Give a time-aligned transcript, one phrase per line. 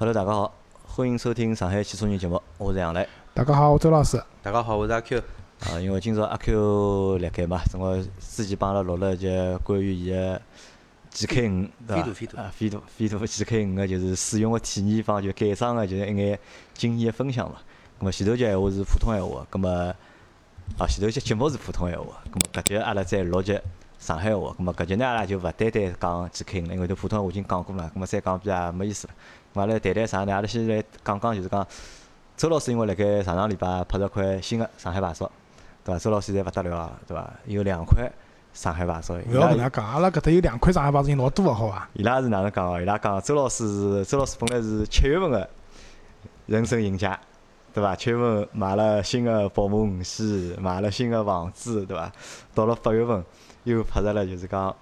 [0.00, 0.54] Hello，大家好，
[0.86, 3.04] 欢迎收听上海汽车人节目，我是杨磊。
[3.34, 4.16] 大家好，我周老师。
[4.40, 5.18] 大家好，我是阿 Q。
[5.18, 10.40] 啊，因为今朝阿 Q 辣盖嘛，正好之前帮阿拉录了一节关于伊个
[11.10, 12.40] GK 五，对伐？
[12.40, 16.38] 啊，飞度飞度 GK 五个就是使用个体验方就改装个就是一眼
[16.74, 17.56] 经验分享嘛。
[17.98, 19.68] 咁么前头节闲话是普通闲话，咁么
[20.78, 23.60] 啊前头节节目是普通闲话，咁么搿集阿拉再录节
[23.98, 29.14] 上海话，咁么搿集呢阿拉就勿单单讲 GK 五了，因为都普通话已经讲过了，咁么再讲比也没意思了。
[29.54, 30.32] 阿拉谈谈啥呢？
[30.32, 31.66] 阿拉先来讲讲就是讲，
[32.36, 35.30] 周老师因为辣盖上上礼拜拍着块新个上海牌照。
[35.84, 35.98] 对伐？
[35.98, 37.30] 周老师现在勿得了啊，对伐？
[37.46, 38.10] 有两块
[38.52, 39.14] 上海牌照。
[39.14, 41.88] 勿要搿能讲，阿拉搿搭有两块上海牌照，人老多个好伐？
[41.94, 42.80] 伊拉是哪能讲哦？
[42.80, 45.48] 伊拉讲周老师是周老师本来是七月份个
[46.46, 47.18] 人生赢家，
[47.72, 47.96] 对伐？
[47.96, 52.12] 七月份买了新个宝马五系，买了新个房子，对伐？
[52.54, 53.24] 到了八月份
[53.64, 54.74] 又拍着了，就是讲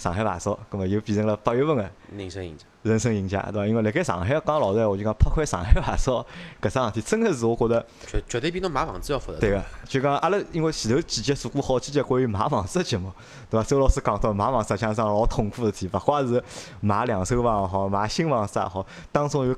[0.00, 2.64] 上海牌照，葛末又变成了八月份个人生赢家。
[2.82, 3.66] 人生赢家，对伐？
[3.66, 6.24] 因为辣盖上海讲老实闲话，就讲拍块上海牌照，
[6.62, 9.38] 搿桩事体真个是我觉着绝绝对比侬买房子要复杂。
[9.38, 13.12] 对个，就讲阿拉因为前头几集做过好几集关于买房子个节目，
[13.50, 13.68] 对伐？
[13.68, 16.42] 周老师讲到买房实际上桩老痛苦个事体，勿怪是
[16.80, 19.54] 买两手房也好，买新房子也好，当中有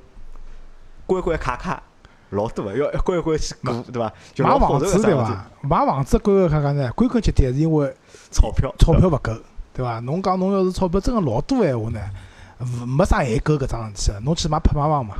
[1.06, 1.80] 关关卡卡
[2.30, 4.12] 老多个，要一关关去过，对伐？
[4.38, 5.46] 买房子对伐？
[5.60, 7.94] 买房子关关卡卡呢，归根结底还是因为
[8.32, 9.32] 钞票，钞票勿够，
[9.74, 10.00] 对伐？
[10.00, 12.00] 侬讲侬要是钞票真个老多闲话呢？
[12.86, 15.16] 没啥限购搿桩事体个，侬去买拍卖房嘛？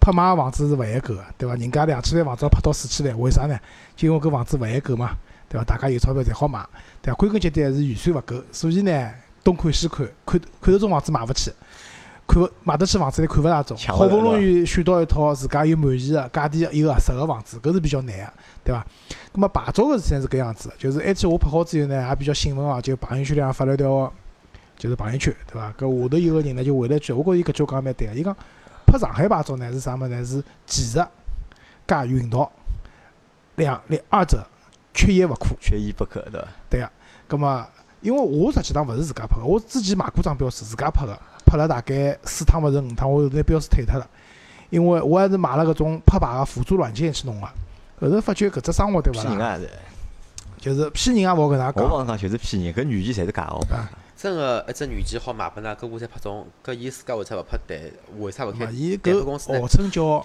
[0.00, 1.54] 拍卖房子是勿限购个，对伐？
[1.54, 3.58] 人家两千万房子要拍到四千万，为啥呢？
[3.94, 5.16] 就因为搿房子勿限购嘛，
[5.48, 5.64] 对伐？
[5.64, 6.66] 大家有钞票才好买，
[7.00, 7.16] 对伐？
[7.16, 9.10] 归根结底还是预算勿够，所以呢，
[9.44, 11.52] 东看西看，看看头种房子买勿起，
[12.30, 18.86] 看勿买得起房子，又看勿大中，好不容易选到一套自家又满意个、价钿又合适个房子，搿是比较难个，对伐？
[19.34, 24.12] 咾么牌照个事体是搿样子，就是埃天我拍好之后呢，也比较兴奋哦，就朋友圈里向发了条。
[24.78, 25.70] 就是朋友圈，对伐？
[25.78, 28.14] 搿下头有个人呢，就回了一句，我觉着伊搿句讲蛮对个。
[28.14, 28.34] 伊讲
[28.86, 30.24] 拍上海牌照呢是啥物事呢？
[30.24, 31.04] 是技术
[31.86, 32.50] 加运道
[33.56, 34.42] 两两二者
[34.94, 35.54] 缺一勿可。
[35.60, 36.48] 缺一不可，对伐？
[36.70, 36.90] 对个。
[37.28, 37.68] 葛么
[38.00, 41.12] 因为我实际上勿是自家拍个，我之前买过张标是，自家拍个，
[41.50, 44.08] 拍了大概四趟勿是五趟，我后头拿标试退脱了。
[44.70, 47.46] 因为我还是买了搿种拍牌个辅助软件去弄个。
[48.00, 49.58] 后头发觉搿只生活对伐啦？
[50.60, 51.84] 就是骗人也勿好搿能讲。
[51.84, 53.60] 我帮讲就是骗人，搿软件侪是假个。
[54.16, 56.46] 真个一只软件好卖拨㑚，搿我才拍中。
[56.64, 57.78] 搿伊自家为啥勿拍单？
[58.18, 60.24] 为啥勿开伊代拍公司号称叫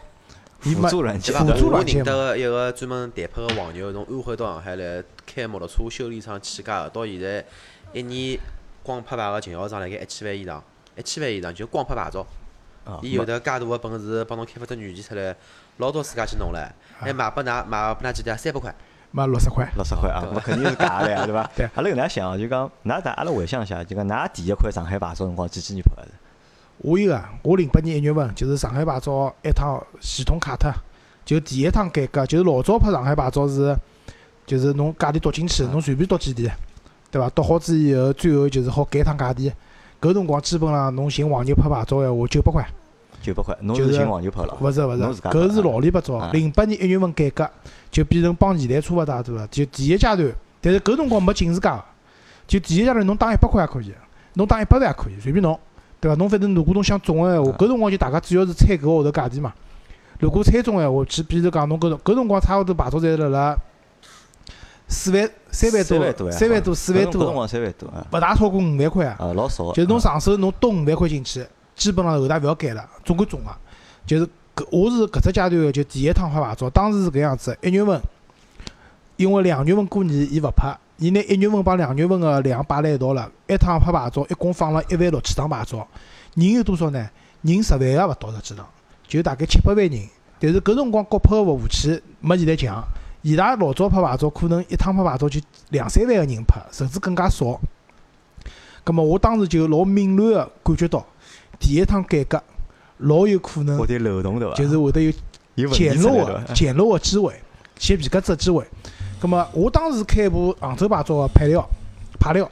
[0.60, 1.68] 辅助软件，对伐？
[1.68, 7.44] 我认得个一个专门代拍个黄牛，从安徽到上海来开摩托车修理厂起家个，到现在
[7.94, 8.40] 一年
[8.84, 10.64] 光拍牌个经销商辣盖一千万以上，
[10.96, 12.26] 一千万以上就光拍牌照。
[13.02, 15.36] 伊有得介大个本事，帮侬开发只软件出来，
[15.78, 16.68] 老多自家去弄唻，
[17.00, 18.38] 还卖拨㑚，卖拨㑚几钿？
[18.38, 18.76] 三百块。
[19.12, 21.50] 卖六十块，六十块啊，那肯定是假的呀，对伐？
[21.56, 21.66] 对。
[21.74, 26.10] 阿拉搿能想，就讲，㑚大阿拉回想一下，就讲，㑚第一块上海牌照辰光几几年拍的？
[26.78, 30.72] 我有个，我零八年一月份，就是上海牌照一趟系统卡脱，
[31.26, 33.76] 就第一趟改革，就是老早拍上海牌照是，
[34.46, 36.52] 就是侬价钿读进去，侬随便读几钿，
[37.10, 37.28] 对伐？
[37.30, 39.52] 读好之以后，最后就是好改趟价钿。
[40.02, 42.68] 搿辰光基本上侬寻黄牛拍牌照闲话，九百块。
[43.22, 44.56] 九百块，侬是寻黄牛拍了？
[44.62, 46.30] 勿是勿是，搿是老里八早。
[46.32, 47.50] 零八年一月份改革，
[47.90, 49.48] 就变成帮现在差勿多对伐？
[49.48, 51.84] 就第一阶段，但是搿辰光没警示价个，
[52.46, 53.92] 就第一阶段侬打一百块也可以，
[54.36, 55.60] 侬打一百万也可以，随便侬，
[56.00, 56.16] 对伐？
[56.18, 59.52] 侬反正如果侬想中个闲话，搿辰光就大家主要是猜搿号头价钿嘛。
[60.20, 63.58] 如果猜中闲话，去比如讲侬搿辰搿辰光差勿多牌照侪辣辣
[64.88, 69.16] 四万三万多，三万多四万多，三万多啊，勿大超过五万块啊。
[69.20, 69.72] 啊，老少。
[69.72, 71.46] 就是侬上手侬丢五万块进去。
[71.76, 73.52] 基本上后头勿要改了，总归中个。
[74.06, 74.26] 就是
[74.56, 78.00] 搿我是搿只阶段个，就第一趟拍牌照，当时是搿样子，一月份，
[79.18, 85.86] 因为两月份过年伊勿拍，伊拿一月份帮两月份个量摆辣一道了，一趟拍牌照一共放了一万六千张牌照，
[86.36, 87.10] 人有多少呢？
[87.42, 88.66] 人十万也勿到实际上，
[89.08, 90.00] 就大概七八万人。
[90.40, 92.84] 但是搿辰光国拍个服务器没现在强，
[93.26, 97.60] 伊拉老早拍牌照可能一趟拍牌照就两三万个人拍，甚至更加少。
[98.84, 101.04] 葛么我当时就老敏锐个感觉到。
[101.58, 102.40] 第一趟改革，
[102.98, 103.80] 老有可能，
[104.54, 105.12] 就是会得
[105.56, 107.34] 有捡漏 个捡漏个机会，
[107.76, 108.64] 捡皮夹子个机会。
[109.20, 111.68] 葛么我当时开部杭州牌照个配料，
[112.20, 112.48] 牌料。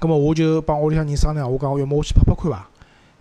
[0.00, 2.68] 葛么我就帮屋里向人商量，我讲要么我去拍拍看伐？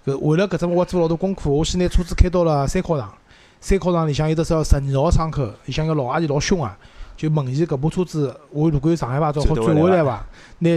[0.07, 3.13] 搿为了搿只我做老多功课，我先拿车子开到了三考场。
[3.65, 6.77] 三考场里向有得只十二号窗口，里向个老阿姨老凶啊，
[7.17, 10.23] 就问伊搿部车子我如果有上海牌照好转回来伐？
[10.59, 10.69] 拿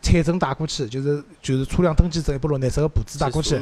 [0.00, 3.60] 产证带过去，就是就是车辆登记证一部绿颜色个簿子带过去。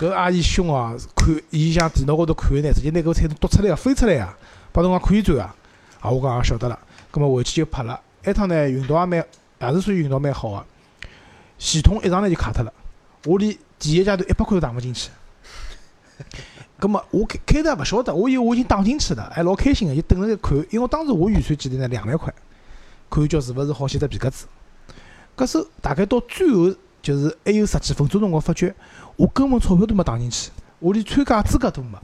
[0.00, 4.36] 搿阿姨凶哦，看伊像电脑高头看呢，直接拿搿产证读出来啊飞出来啊，
[4.72, 5.54] 帮侬讲可以转啊。
[6.00, 6.76] 啊，我讲也晓得了，
[7.12, 8.00] 葛末回去就拍了。
[8.24, 9.24] 埃趟呢运道也蛮，
[9.60, 10.66] 也是算运道蛮好个。
[11.56, 12.72] 系统一上来就卡脱了，
[13.26, 15.08] 我连第一阶段一百块都打勿进去。
[16.78, 22.32] 葛末我开开头也勿晓得，我以为我已经打进去了，还老开心个，就等着看，因为当时我预算记得呢两万块，
[23.08, 24.46] 看叫是勿是好写只皮夹子。
[25.36, 28.74] 搿时候大概到最后就是还有十几分钟辰光，发觉
[29.16, 31.98] 我根本钞票都没打进去，我连参加资格都没。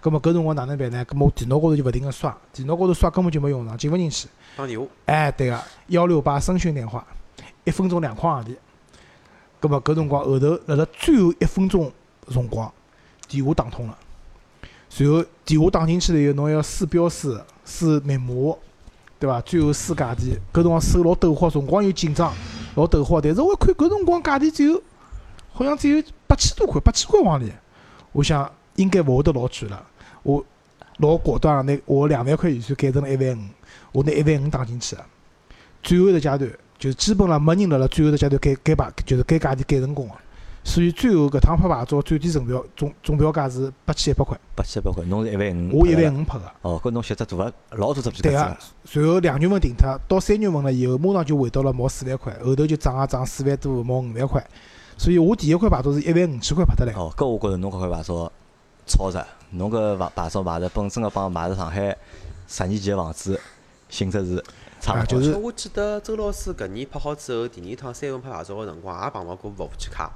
[0.00, 1.04] 葛末搿辰光哪能办呢？
[1.06, 4.28] 葛末我电脑高头就勿停个刷，电脑高头刷根本就没用上，进勿进去。
[4.56, 4.86] 打电话。
[5.06, 7.04] 哎，对个，幺六八声讯电话，
[7.64, 8.54] 一分钟两块洋钿。
[9.60, 11.90] 葛末搿辰光后头辣辣最后一分钟
[12.28, 12.70] 辰光，
[13.26, 13.98] 电话打通了。
[14.96, 18.54] 随后电话打进去了以后，侬要输标识、输密码，
[19.18, 19.40] 对伐？
[19.40, 22.32] 最后输价钿，搿辰光手老抖慌，辰光又紧张，
[22.76, 23.20] 老抖慌。
[23.20, 24.80] 但是我看搿辰光价钿只有，
[25.52, 27.50] 好像只有八千多块，八千块往里。
[28.12, 29.84] 我想应该勿会得老贵了。
[30.22, 30.46] 我
[30.98, 33.40] 老果断，拿我两万块预算改成了一万五，
[33.90, 35.04] 我拿一万五打进去了。
[35.82, 36.48] 最后一个阶段，
[36.78, 40.14] 就基本上没人辣辣最后个阶段改改牌，就是改价钿改成功个。
[40.66, 44.36] 所以最后搿趟拍牌照最低成标总总标价是八千一百块。
[44.56, 45.80] 八千一百块，侬是一万五。
[45.80, 46.50] 我一万五拍个。
[46.62, 48.56] 哦，搿侬选只大个老大只皮对个。
[48.84, 54.44] 随后两月份停脱，到三月份了以后，马上就回到了毛四万块，后头就涨啊涨四万多，毛五万块。
[54.96, 56.94] 所以我第一块牌照是一万五千块拍得来。
[56.94, 58.32] 哦，搿我觉着侬搿块牌照
[58.86, 59.22] 超值。
[59.50, 61.94] 侬搿牌牌照买着本身个帮买着上海
[62.48, 63.38] 十年前个房子
[63.90, 64.44] 性质是
[64.80, 65.20] 差勿多。
[65.20, 70.10] 就是我记得周老师搿年拍好之后，第二趟三月份拍牌照个辰光，也碰到过服务器卡。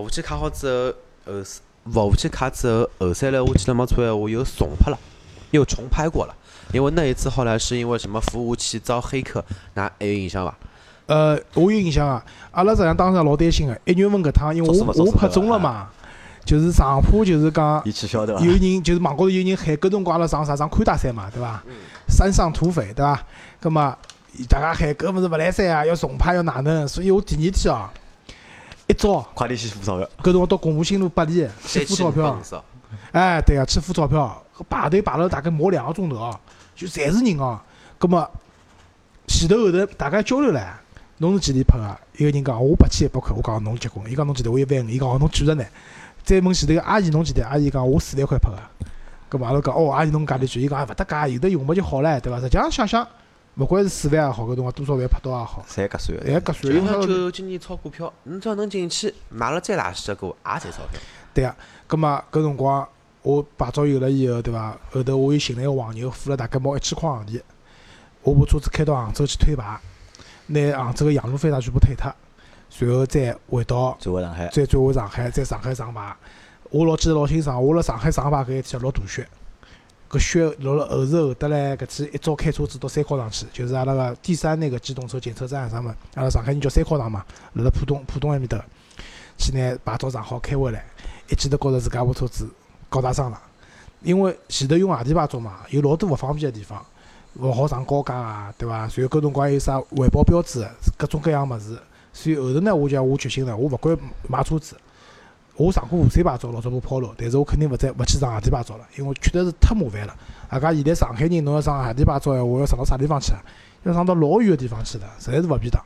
[0.00, 0.94] 服务器卡好之
[1.26, 1.42] 后，后
[1.92, 4.98] 服务器卡之后，后三来我记得没错闲话，又重拍了，
[5.50, 6.34] 又重拍过了。
[6.72, 9.44] 因为那一次后来是因为什么服务器遭黑客，
[9.74, 10.54] 那还有印象伐？
[11.06, 12.24] 呃，我有印象啊。
[12.50, 15.88] 阿拉实际上当时老担心个，一月份搿趟，因为我我拍中了嘛。
[16.44, 21.60] 就是上铺，就是讲有人就是网高头有人喊，搿辰光阿拉上啥上宽带山嘛，对伐？
[22.08, 23.20] 山上土匪，对伐？
[23.58, 23.98] 葛末
[24.48, 26.86] 大家喊搿物事勿来三啊，要重拍要哪能？
[26.86, 27.88] 所以我第二天哦，
[28.86, 30.08] 一早快点去付钞票。
[30.20, 32.38] 搿辰光到公务新路八里去付钞票。
[33.12, 36.40] 哎，对个，去付钞票，排队排了大概毛两个钟头哦，
[36.74, 37.58] 就侪是人哦。
[37.98, 38.30] 葛末
[39.26, 40.64] 前头后头大家交流唻，
[41.18, 41.98] 侬是几钿拍个？
[42.16, 45.64] 一个人讲我八千一百块，我讲侬结棍，伊讲侬几钿我一万五，伊讲哦侬几着呢？
[46.22, 47.44] 再问前头个阿姨，侬几钿？
[47.44, 52.40] 阿姨讲我四万块拍个，搿么阿拉讲哦，阿姨侬价钿贵，伊讲勿搭界，有得用么就好唻，对伐？
[52.40, 53.08] 实际上想想，
[53.56, 56.74] 勿管是四万也好，搿辰光多少万拍到也好，侪合算，侪合算。
[56.74, 61.00] 就像就今年炒股票，侬只要能进去，买了再垃圾的股也赚钞票。
[61.32, 61.56] 对啊，
[61.88, 62.86] 搿么搿辰光
[63.22, 64.76] 我牌照有了以后，对伐？
[64.90, 67.40] 后头我又寻了一个黄牛，付了大概毛一千块洋钿，
[68.22, 69.80] 我把车子开到杭州去推牌，
[70.48, 72.14] 拿杭州个洋路飞场全部推脱。
[72.68, 76.14] 随后再回到，再回上海，再转回上海，在上海上牌。
[76.68, 79.26] 我老记得老清爽，我辣上海上牌搿一天落大雪，
[80.16, 85.94] 搿雪落了后头后得来，搿次一早开车子到三考场去，就是阿拉个第三那个机动车检测站啥物事？
[86.14, 87.22] 阿拉上海人叫三考场嘛，
[87.52, 88.64] 辣辣浦东浦东埃面搭，
[89.36, 90.86] 去拿牌照上好开回来，
[91.28, 92.48] 一记头觉着自家部车子
[92.88, 93.38] 高大上了，
[94.00, 96.82] 因为前头用外地牌照嘛，有老多勿方便个地方，
[97.34, 98.88] 勿好上高架啊，对伐？
[98.88, 100.66] 随后搿辰光还有啥环保标志，
[100.96, 101.78] 各种各样物事。
[102.14, 103.94] 所以后头呢，我讲我决心了，我勿管
[104.26, 104.74] 买车子，
[105.56, 110.14] 我上过沪 C 牌照，老早部抛路，但是我肯定勿再勿去上外地牌照了，因为确实是太麻烦了。
[110.50, 113.42] 外加现在上海人，侬要上外地牌照，话，要上到啥地方去啊？
[113.84, 115.82] 要上到老远个地方去了，实在是勿便当。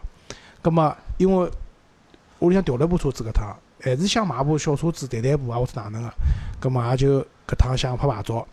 [0.63, 1.51] 葛末因为
[2.41, 6.13] 屋里向调了部车子，搿趟还是想买部小车子代代步啊，或者哪能个？
[6.59, 8.47] 葛末也就搿趟想拍牌照。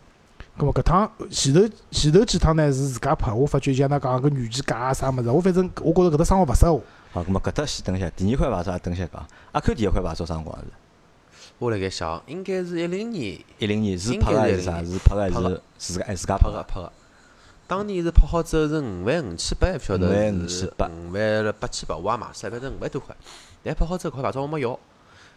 [0.56, 6.82] 葛末搿趟前头前头几趟呢是自家拍，我发觉像㑚讲个软件假啊啥物事，我反正我觉着搿搭生活勿适合我。
[7.12, 9.26] 好，咁么搿搭先等一下，第二块牌照等一下讲。
[9.52, 10.64] 阿 Q 第一块牌照啥辰光是？
[11.58, 13.36] 我辣盖想，应该是一零年。
[13.58, 14.82] 一零年是拍个还是啥？
[14.84, 16.62] 是拍个还是自家自家拍个？
[16.62, 16.92] 拍个。
[17.66, 20.86] 当年是拍好之后是五万五千八，勿晓得五万五千八。
[20.86, 23.16] 五万八千八，我也买三反正五万多块。
[23.64, 24.70] 但拍好之后块牌照我没要。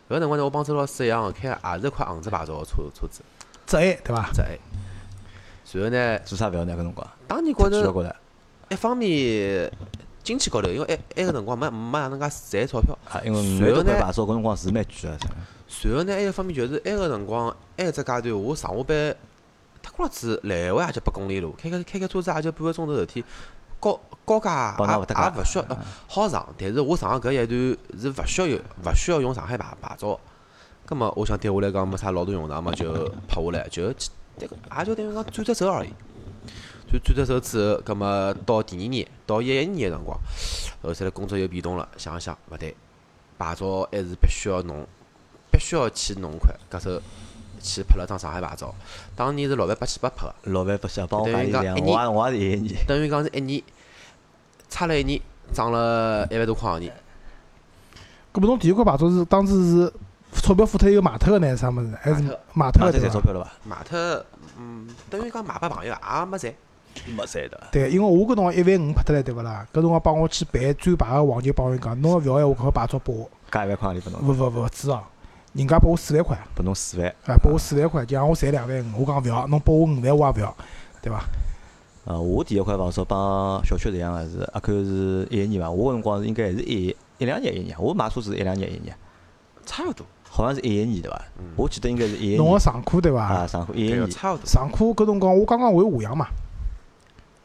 [0.10, 3.22] 搿辰光呢，我帮周老师一样，开也是块杭州牌照个车车子。
[3.66, 4.30] 浙 A 对伐？
[4.32, 4.60] 浙 A。
[5.74, 6.20] 然后呢？
[6.24, 6.74] 做啥勿要呢？
[6.74, 7.08] 搿辰光？
[7.28, 8.16] 当年觉着，
[8.70, 9.72] 一方面。
[10.24, 12.96] 经济高头，因为埃埃个辰光没没哪能介赚钞票。
[13.10, 15.18] 啊，因为五万多牌照搿辰光是蛮贵个。
[15.74, 17.48] 随后呢，埃个方面就是埃个辰光，
[17.78, 19.16] 埃只阶段我上下班，
[19.82, 23.24] 他过了子来回也就八公里路，开开开开车子也就半个钟头事体。
[23.80, 25.66] 高高架也也勿需要，
[26.08, 30.20] 好上，但是我上个搿一段是勿需要有勿需要用上海牌牌照。
[30.86, 32.92] 葛末我想对我来讲没啥老大用场嘛，就
[33.28, 33.92] 拍下来，就
[34.38, 35.90] 这个也就等于讲转只手而已。
[36.92, 40.20] 就转只手之后，葛末到第二年，到一一年个辰光，
[40.84, 42.75] 后头来工作又变动了，想想勿对，
[43.40, 45.00] 牌照还是必须要弄，必
[45.62, 47.01] 须要去弄块，搿时
[47.62, 48.74] 去拍了张上海牌照。
[49.15, 53.63] 当年是六万八千八拍个，六万八千八，等于讲一年，我也是一年，等于讲是一年，
[54.70, 55.22] 差了一年，
[55.53, 56.91] 涨了一万多块洋钿。
[58.34, 59.94] 搿么侬第一块牌照是当时是
[60.41, 61.56] 钞票付脱又卖脱个呢？
[61.56, 61.91] 啥物事？
[62.01, 62.22] 还是
[62.53, 63.51] 卖脱个赚钞票了伐？
[63.63, 64.25] 卖脱，
[64.58, 66.53] 嗯，等于讲卖拨朋友也没赚。
[67.06, 67.62] 没赚的。
[67.72, 69.65] 对，因为我搿辰光一万五拍脱来，对勿啦？
[69.72, 73.30] 搿辰光帮我去办转牌个黄牛帮我讲，侬要勿要闲话，搿牌照拨我。
[73.51, 74.22] 加一万块钿拨侬？
[74.27, 75.03] 勿勿勿止哦，
[75.53, 76.38] 人家拨我四万块。
[76.55, 77.08] 拨侬四万？
[77.25, 79.01] 啊，拨我四万块，就让我赚两万五。
[79.01, 80.55] 我讲勿要，侬拨我五万我也勿要，
[81.01, 81.24] 对伐？
[82.05, 85.70] 呃，我第一块房子帮小区是一样个，是阿 Q 是一一年伐？
[85.70, 88.96] 我搿辰光是应该还是一一两年一年，我买车子一两年一年，
[89.65, 90.05] 差勿多。
[90.27, 91.22] 好像是一一年对伐？
[91.58, 92.38] 我记得应该是一一年。
[92.38, 93.22] 侬个上课对伐？
[93.22, 94.10] 啊，上课一一年。
[94.10, 94.46] 差勿多。
[94.46, 96.27] 上课搿辰光我刚刚回华阳嘛，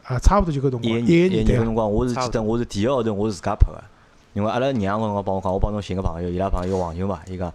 [0.04, 0.84] 啊，差勿多就搿辰光。
[0.84, 3.82] 一一年搿辰光，我是记得我是第一个号头我是自家拍个，
[4.32, 7.52] 因为阿拉娘搿辰光帮我讲，我帮侬寻个朋友，伊拉朋友黄牛嘛，伊讲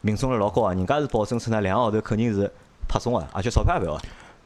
[0.00, 2.50] 命中率老高啊，人家是保证出来两个号头肯定是
[2.88, 4.00] 拍中个，而且钞票也勿要。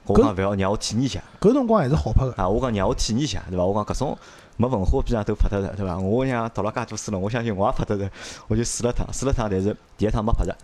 [0.06, 1.22] 我讲勿要，让我体验一下。
[1.40, 2.32] 搿辰光还是好拍个。
[2.36, 3.64] 啊，我讲让我体验一下，对伐？
[3.64, 4.18] 我讲搿种。
[4.56, 5.98] 没文化边上都拍脱的，对伐？
[5.98, 8.08] 我想读了介多书了，我相信我也拍脱的，
[8.46, 10.56] 我就试了趟，试了趟，但是第一趟没拍着，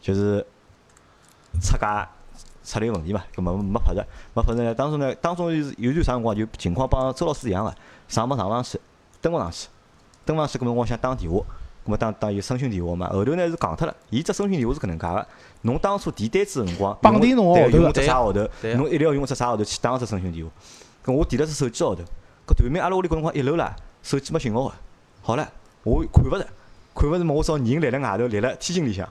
[0.00, 0.40] 就是
[1.60, 2.08] 出价
[2.64, 4.02] 出了问题嘛，搿么没拍着，
[4.32, 4.74] 没拍着呢。
[4.74, 7.74] 当中呢，当中有有段啥辰光就情况帮周老师一样个，
[8.08, 8.80] 上没上上去，
[9.20, 9.68] 登勿上去，
[10.24, 11.44] 登勿上去，搿么我想打电话，
[11.84, 15.26] 搿么打打有声讯电话嘛，后头呢是戆脱了，伊只声讯电话是搿能介个，
[15.62, 20.50] 侬当初填单子个辰光，绑定侬号头，用只啥号头，侬一定要用只啥号头去打只声讯电话，
[21.04, 22.02] 搿我填了只手机号头。
[22.46, 24.74] 搿对面阿拉屋里搿辰光一楼啦，手机没信号个。
[25.22, 25.48] 好了，
[25.84, 26.46] 我看勿着，
[26.94, 29.08] 看勿着嘛，我找人立辣外头，立辣天井里向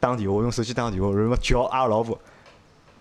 [0.00, 2.18] 打电话，用手机打电话，然后叫阿拉老婆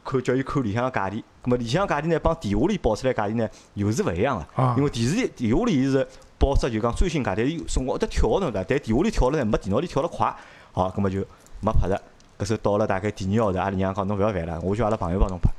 [0.03, 1.23] 看叫伊看里向个价钿。
[1.43, 4.73] 咁么里向个价钿呢，帮电话里报出来价钿呢，又是勿一样个。
[4.77, 6.05] 因为电视电话里伊是
[6.45, 8.65] 报出就讲最新价，但是从我得跳个对伐？
[8.67, 10.33] 但电话里跳了呢，没电脑里跳了快。
[10.71, 11.19] 好，咾么就
[11.61, 12.01] 没拍着。
[12.37, 15.49] 搿时到了大概第二号头，阿拉娘讲侬勿要烦了，我叫阿拉朋友帮侬拍。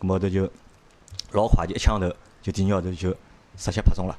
[0.00, 0.48] 咾么后头就
[1.32, 2.08] 老快就一枪头，
[2.42, 3.14] 就第二号头就。
[3.56, 4.16] 直接拍中了，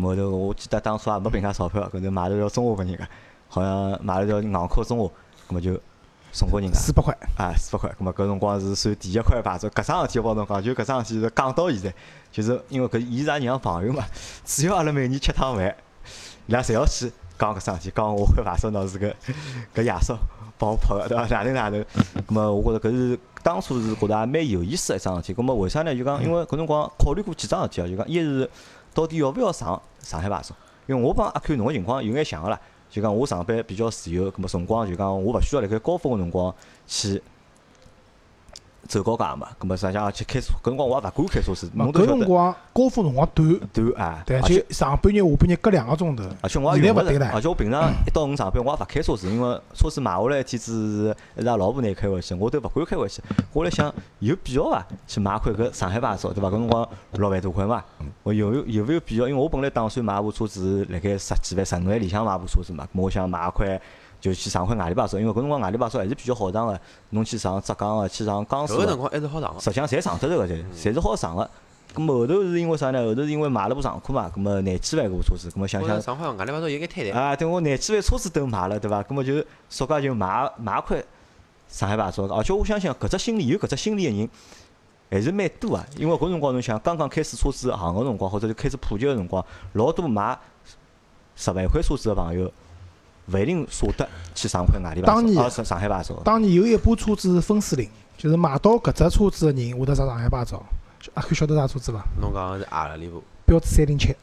[0.00, 3.08] 后头我记得当初也没凭啥钞票，搿头买了条中华拨人家，
[3.48, 5.06] 好像买了条硬壳中华，
[5.48, 5.72] 葛末就
[6.36, 6.78] 送拨人家。
[6.78, 7.16] 四百块。
[7.38, 9.66] 啊，四百块，咁么搿辰光是算第一块牌照。
[9.70, 11.94] 搿桩事体我帮侬讲，就搿桩事体是讲到现在，
[12.30, 14.04] 就是因为搿伊是阿娘朋友嘛，
[14.44, 15.74] 只要阿拉每年吃趟饭，
[16.46, 19.14] 伊拉侪要去讲搿桩事体，讲我块牌照喏是搿
[19.74, 20.14] 搿爷叔
[20.58, 21.26] 帮我拍个，对伐？
[21.28, 21.82] 哪能哪能？
[22.28, 25.34] 咁么我觉着搿是当初是觉着也蛮有意思个一桩事体。
[25.34, 25.94] 咁么为啥呢？
[25.96, 28.50] 就讲因为搿辰光考虑过几桩事体啊，就讲一是。
[28.94, 30.56] 到底要勿要上上海牌照？
[30.86, 36.54] 因为我帮阿 Q 侬个情况有眼像个啦，就讲我上班比较自由，搿么辰光就讲我勿需要辣盖高峰个辰光
[36.86, 37.22] 去
[38.86, 41.70] 走高架嘛，咁么实际上去开车，搿辰光我也勿敢开车子。
[41.76, 46.24] 搿辰光高峰辰光短短啊，对，就上半日下半日隔两个钟头。
[46.40, 53.22] 而且我也用勿着，而且我平常 一到五上班我也勿开车子，因为车子买下来一天子是拉老婆拿开回去，我都勿敢开回去。
[53.52, 54.86] 我来想有必要伐？
[55.06, 56.48] 去买块搿上海牌照，对伐？
[56.48, 57.82] 搿辰光六万多块嘛，
[58.22, 59.28] 我有有勿有必要？
[59.28, 63.80] 因为我本来打算买部车子辣盖十几万、十五万里向买部车子嘛，我想买块
[64.20, 66.80] 就去上块外地牌照，因为搿辰光外地牌照还是比较好上个。
[67.10, 69.60] 侬去上浙江个，去上江苏个，搿辰光还是好上个。
[69.60, 71.48] 实际上侪上得着个，侪侪是好上个。
[71.94, 73.02] 咁后头是因为啥呢？
[73.02, 76.00] 后头是因为买了部长库嘛，咁么廿几万搿部车子，咁么想想。
[76.00, 77.14] 上海外地牌照有眼贪婪。
[77.14, 79.02] 啊，对我廿几万车子都买了，对伐？
[79.02, 81.02] 咁么就索介就买买块
[81.68, 84.28] 上海牌照，而且我相信搿只心理有搿只心理个人
[85.10, 85.86] 还是蛮多啊。
[85.96, 89.42] 因为搿辰光侬想刚刚开始车子行个辰光，或者就开始普及个辰光，
[89.72, 90.38] 老多买
[91.34, 92.52] 十万块车子个朋友，
[93.32, 96.14] 勿一定舍得去上海外地牌照，啊，上上海牌照。
[96.24, 100.64] 当年有一部车子是分水岭，就是买到搿只车子的人会得上上海牌照。
[101.14, 102.04] 阿 Q 晓得啥车子伐？
[102.20, 103.22] 侬讲是阿拉里部。
[103.44, 104.14] 标致三零七。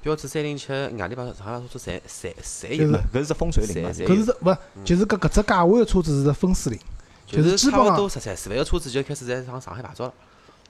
[0.00, 2.88] 标致三零七，外地牌照上海车子侪侪侪有。
[2.88, 3.90] 搿是只风水岭嘛？
[3.90, 6.80] 搿是勿，就是搿搿只价位的车子是分水岭。
[7.26, 10.12] 就是差勿多十三四万个车子就开始在上上海牌照了。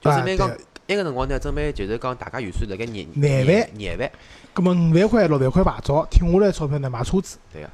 [0.05, 0.47] 就准备讲，
[0.87, 3.69] 埃个辰光呢，准备就是讲大家预算辣盖廿廿万。
[3.73, 4.11] 廿万。
[4.53, 7.37] 葛末五万块、六万块牌照，挺下来钞票呢买车子。
[7.51, 7.69] 对个。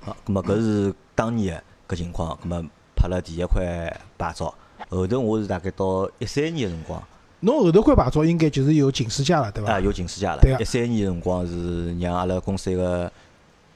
[0.00, 4.54] 好，葛末搿是当年个搿情况，葛末拍了第一块牌照。
[4.88, 7.02] 后头我是大概到一三年个辰光，
[7.40, 9.72] 侬后头块牌照应该就是有警示驾了，对伐？
[9.72, 10.40] 啊，有警示驾了。
[10.42, 13.10] 对一三年个辰光是让阿拉公司一个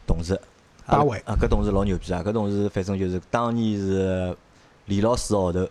[0.07, 0.41] 同事，
[0.87, 2.23] 大伟啊，搿同事老牛逼啊！
[2.25, 4.37] 搿同事反正就是当年是
[4.87, 5.69] 连牢四个号头，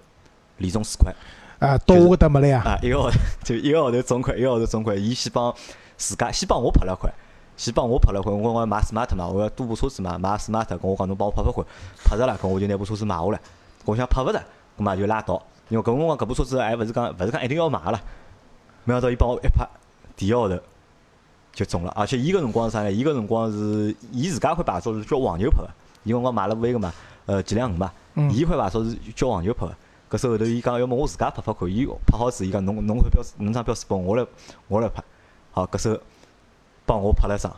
[0.58, 1.14] 李总四块。
[1.60, 2.64] 啊，到我搿搭没来啊！
[2.66, 4.96] 啊，一个号头就一个号头总块，一个号头总块。
[4.96, 5.54] 伊先帮
[5.98, 7.12] 自家先帮我拍了块，
[7.58, 8.32] 先帮我拍了块。
[8.32, 10.66] 我讲买 smart 嘛，我要多部车子嘛，买 smart。
[10.68, 11.64] 跟我讲侬帮我拍拍块，
[12.06, 13.40] 拍着了，跟我就拿部车子买下来。
[13.84, 14.42] 我想拍勿着。
[14.78, 18.02] 咁嘛就拉倒，因为搿辰光搿部车子还勿是讲勿是讲一定要买了，
[18.86, 19.68] 没想到伊帮我一拍，
[20.16, 20.58] 第一号头
[21.52, 22.90] 就中了，而且伊搿辰光是啥呢？
[22.90, 25.70] 伊搿辰光是伊自家块牌照是叫黄牛拍个，
[26.06, 26.94] 伊辰光买了部埃个嘛，
[27.26, 27.92] 呃，几两五嘛，
[28.32, 29.76] 伊块牌照是叫黄牛拍个。
[30.10, 34.26] 搿时候头伊讲要么我自家拍拍看，伊拍好子，伊讲侬侬块标侬张标识本我来
[34.68, 35.04] 我来拍，
[35.52, 36.00] 好搿时候
[36.86, 37.52] 帮我拍了张，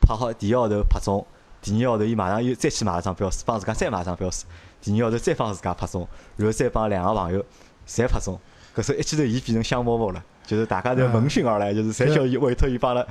[0.00, 1.26] 拍好第一号头拍中，
[1.60, 4.46] 第二号头伊马上又再去买一张标书，帮自家再买一张标书，
[4.80, 7.44] 第二号头再帮自家拍中，然后再帮两个朋友
[7.86, 8.40] 侪拍中，
[8.74, 13.06] 搿时候一记头伊变成香饽饽了，就是大家侪闻讯而来，就是侪叫伊委托伊帮阿拉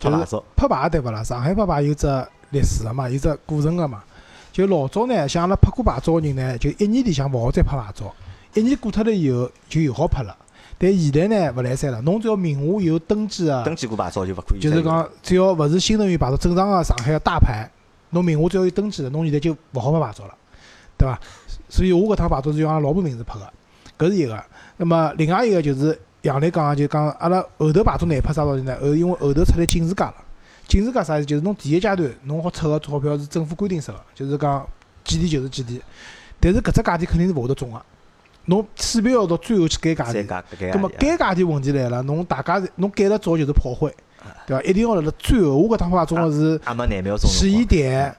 [0.00, 0.42] 拍牌照。
[0.56, 1.22] 拍牌对勿啦？
[1.22, 2.08] 上海拍牌有只
[2.50, 4.02] 历史个嘛，有只过程个嘛。
[4.50, 8.12] 就老早呢，像阿拉拍过牌照个人呢，就一年里向勿好再拍牌照，
[8.54, 10.36] 一年过脱了以后就又好拍了。
[10.78, 14.60] 但现在呢，勿来三了，侬只要名下有登记个，登记过牌照就勿可以。
[14.60, 17.70] 就是讲，只要勿是新能源牌照，正常个上海个大牌，
[18.10, 20.34] 侬名下只要有登记个，侬现在就勿好拍牌照了，
[20.96, 21.20] 对伐？
[21.68, 24.44] 所以我搿趟牌照是用阿拉老婆名字拍个，搿是一个。
[24.76, 28.76] 那么另外一个就是杨磊讲个，就讲阿拉后头牌照难拍啥道理呢？
[28.80, 30.14] 后因为后头出来警示价了。
[30.66, 31.26] 警示价啥意思？
[31.26, 34.66] 就是侬第一阶段侬好出个钞票是政府规定式个，就是讲
[35.04, 35.80] 几钿就是几钿。
[36.40, 37.80] 但是搿只价钿肯定是勿会得中个，
[38.46, 40.72] 侬势必要到最后去改价钿。
[40.72, 43.94] 葛末改价钿问题来了，侬大家侬改了早就是炮灰，
[44.46, 44.62] 对伐？
[44.62, 46.60] 一定要辣辣最后，我搿趟话中个是
[47.28, 48.14] 十一点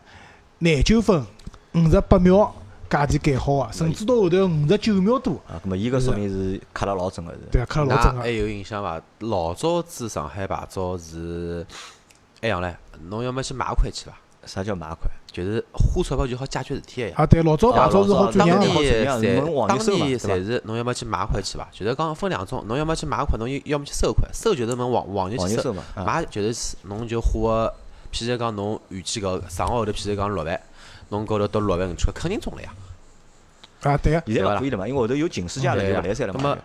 [0.59, 1.25] 廿九分
[1.73, 2.53] 五十八秒
[2.89, 5.33] 价钿改好个，甚至到后头五十九秒多。
[5.47, 7.39] 啊，葛末伊搿说明是卡了老准个是。
[7.51, 8.21] 对啊，卡了老准个。
[8.21, 9.01] 还有印象伐？
[9.19, 11.65] 老早子上海牌照是。
[12.41, 12.75] 哎样唻，
[13.07, 14.17] 侬要么去买块去伐？
[14.45, 15.09] 啥叫买块？
[15.31, 17.15] 就是花钞票就好解决事体个呀。
[17.17, 18.67] 啊，对，老早牌照是好转让的。
[18.67, 19.05] 当年侪，
[19.67, 21.67] 当年侪是侬要么去买块去伐？
[21.71, 24.29] 就是讲分两种，侬要么去买块，侬要么去收块。
[24.31, 27.73] 收就是问黄黄牛去收，买就是侬就花个，
[28.11, 30.61] 譬如讲侬预计个上个号头，譬如讲六万，
[31.09, 32.69] 侬高头到六万五千块，肯定中了呀。
[33.81, 36.39] 啊，对个，现在勿可以了嘛，因为后头有警示价了，就勿来三了嘛。
[36.43, 36.57] 那么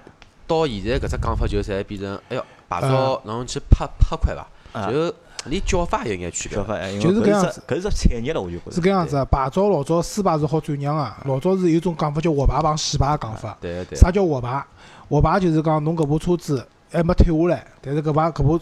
[0.47, 4.91] 到现在搿只讲法就侪变成，哎哟，牌照侬去拍拍块伐？
[4.91, 5.15] 就。
[5.49, 6.57] 连叫法也有眼区别，
[7.01, 8.73] 就是搿样子，搿是只产业了，我就觉着。
[8.73, 13.57] 是搿样子，牌照老早私牌是好转让个，老早是有种讲法叫活牌帮洗牌讲法。
[13.61, 13.99] 对对。
[13.99, 14.65] 啥叫活牌？
[15.09, 18.59] 活牌就是讲侬搿部车子还没退下来，但是搿牌搿部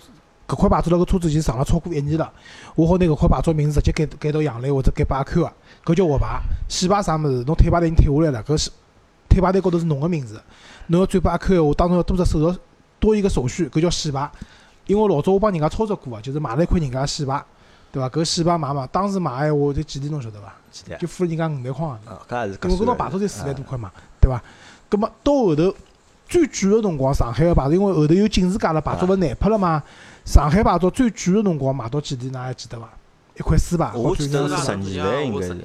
[0.49, 2.33] 搿块牌照辣搿车子已经上了超过一年了，
[2.77, 5.53] 我好拿搿块牌照名字直接改改到杨磊或者改阿 Q 个，
[5.85, 6.41] 搿叫活牌。
[6.69, 7.43] 洗牌啥物事？
[7.45, 8.71] 侬退牌单已经退下来了，搿是
[9.29, 10.41] 退牌单高头是侬个名字，
[10.87, 12.59] 侬要转拨阿 Q 个话，当中要多只手续，
[13.01, 14.31] 多一个手续，搿叫洗牌。
[14.87, 17.45] 因为老早我帮人家操作过啊，就是买了一块人家洗牌。
[17.93, 18.09] 对伐？
[18.11, 20.53] 搿洗牌买嘛，当时买闲话才几钿侬晓得伐？
[20.99, 22.21] 就付了人家五万块啊！
[22.29, 22.59] 搿也是。
[22.59, 24.43] 搿么搿张牌照才四万多块嘛，对伐？
[24.91, 25.75] 搿么到后头
[26.29, 29.83] 最贵个辰光，上海个牌照，因为后头有警示价了，牌照勿难拍了嘛。
[30.27, 32.31] 上海牌照最贵个辰光买到几钿？
[32.31, 32.91] 㑚还记得伐？
[33.39, 35.57] 一块四牌，我记得是十二万，应该是。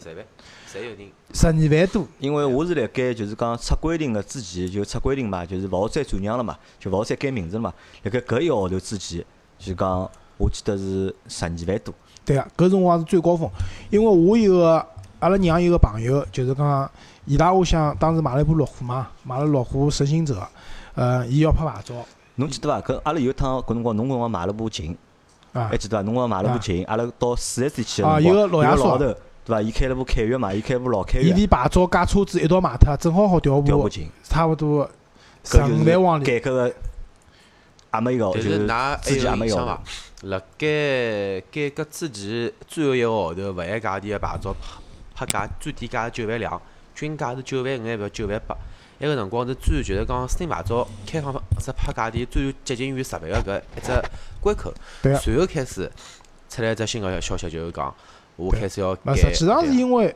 [1.34, 2.08] 十二万多。
[2.20, 7.74] 因为我是辣盖就是讲出规定个之前就出规定嘛，就是勿好再转让了嘛，就勿好再改名字了嘛。
[8.04, 9.24] 辣盖搿一个号头之前，
[9.60, 11.94] 就讲我记得是十二万多。
[12.24, 13.50] 对个，搿辰光是最高峰，
[13.90, 14.86] 因为我有个
[15.20, 16.90] 阿拉娘有个朋友，就是讲
[17.26, 20.48] 伊拉屋向当时买了一部路虎嘛，买了路虎神行者，
[20.96, 21.96] 呃，伊要拍牌照。
[22.36, 22.82] 侬记得伐？
[22.82, 24.98] 搿阿拉有趟搿辰光，侬搿辰光买了部秦，
[25.52, 26.04] 还记得伐？
[26.04, 29.62] 侬光买了部秦，阿拉到四 S 店去个辰光，有个老爷头，对伐？
[29.62, 31.26] 伊开了部凯越嘛，伊开部老凯越。
[31.26, 34.90] 伊连牌照加车子一道卖脱，正好好调部秦，差勿多
[35.44, 36.24] 十五万往里。
[36.24, 36.76] 改革个
[37.94, 38.68] 也没有，就是
[39.02, 39.58] 自己也没有。
[40.24, 44.56] 辣盖改革之前，最后一个号头，勿限价钿个牌照
[45.16, 46.62] 拍价最低价是九万两，
[46.94, 48.56] 均价是九万五，还勿九万八。
[49.00, 53.92] 埃个辰光是最就是讲新牌照开放是拍价钿最接近于十万个搿一只
[54.40, 54.72] 关口。
[55.02, 55.92] 对随后开始
[56.48, 57.92] 出来一只新个消息，就是讲
[58.42, 59.16] 我开始要改。
[59.16, 60.16] 实际上是因为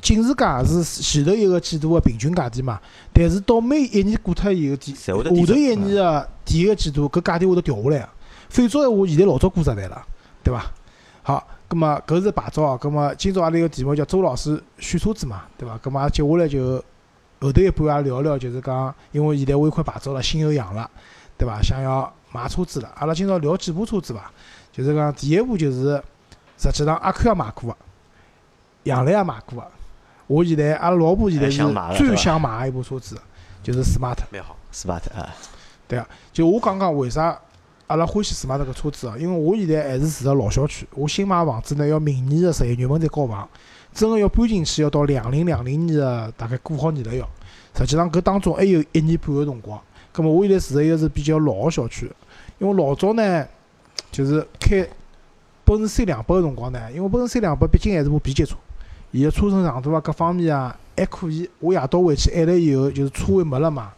[0.00, 2.80] 警示价是前头一个季度个平均价钿嘛，
[3.12, 8.08] 但是到每一年过脱以后，第下头一年个第一个季度搿价钿会得调下来。
[8.48, 10.06] 否则闲话，现在老早过十万了，
[10.42, 10.64] 对伐？
[11.22, 12.78] 好，葛末搿是牌照哦。
[12.80, 15.76] 葛末今朝阿拉个题目叫周老师选车子嘛，对伐？
[15.78, 16.82] 葛末接下来就
[17.40, 20.88] 后头一半也聊聊，就是讲，因为现在我有块牌照了，心有痒了，
[21.36, 21.60] 对伐？
[21.60, 22.90] 想要买车子了。
[22.94, 24.30] 阿拉今朝聊几部车子伐？
[24.72, 26.02] 就是讲第一部就是，
[26.58, 27.76] 实际上阿 Q 也买过个，
[28.84, 29.70] 杨澜也买过个。
[30.26, 31.62] 我现在阿拉老婆现在是
[31.96, 33.16] 最想买一部车子，
[33.62, 34.18] 就是 Smart。
[34.30, 35.34] 蛮好，Smart 啊。
[35.86, 37.38] 对啊，就我讲讲为啥？
[37.86, 43.48] 阿拉欢喜 smart 个车子哦，因为我现在还是住辣老小区，我新买房子呢要明年个十一月份再交房，
[43.94, 47.26] 真个要搬进去要到两零两零年个大概过好年了要。
[47.74, 49.80] 实际上搿当中还有一年半个辰光，
[50.12, 52.12] 葛末我现在住个一个是比较老个小区，
[52.58, 53.46] 因为老早呢
[54.12, 54.86] 就是开
[55.68, 58.56] 奔驰 C 两百个辰光呢，因为奔驰 C 两百毕竟还是部 B 级车，
[59.10, 61.46] 伊个车身长度啊各方面啊还可以。
[61.60, 63.92] 我夜到回去按了以后，就是车位没了嘛。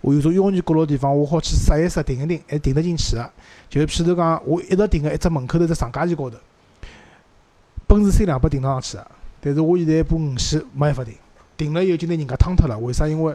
[0.00, 3.30] 我有种腰眼角落地方，我好去刹一刹、停一停，还停得进去个。
[3.70, 6.36] 就譬如讲，我一直停个一只门口头只上架线高头，
[7.86, 9.06] 奔驰 C 两百停得上去个。
[9.40, 11.14] 但是我现在一部五系没办法停，
[11.56, 12.76] 停了以后就拿人家趟脱了。
[12.80, 13.06] 为啥？
[13.06, 13.32] 因为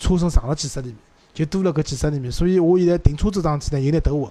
[0.00, 0.96] 车身长了几十厘米，
[1.32, 4.28] 就多了搿几十厘米，所以我现在停车子上去呢有点头昏。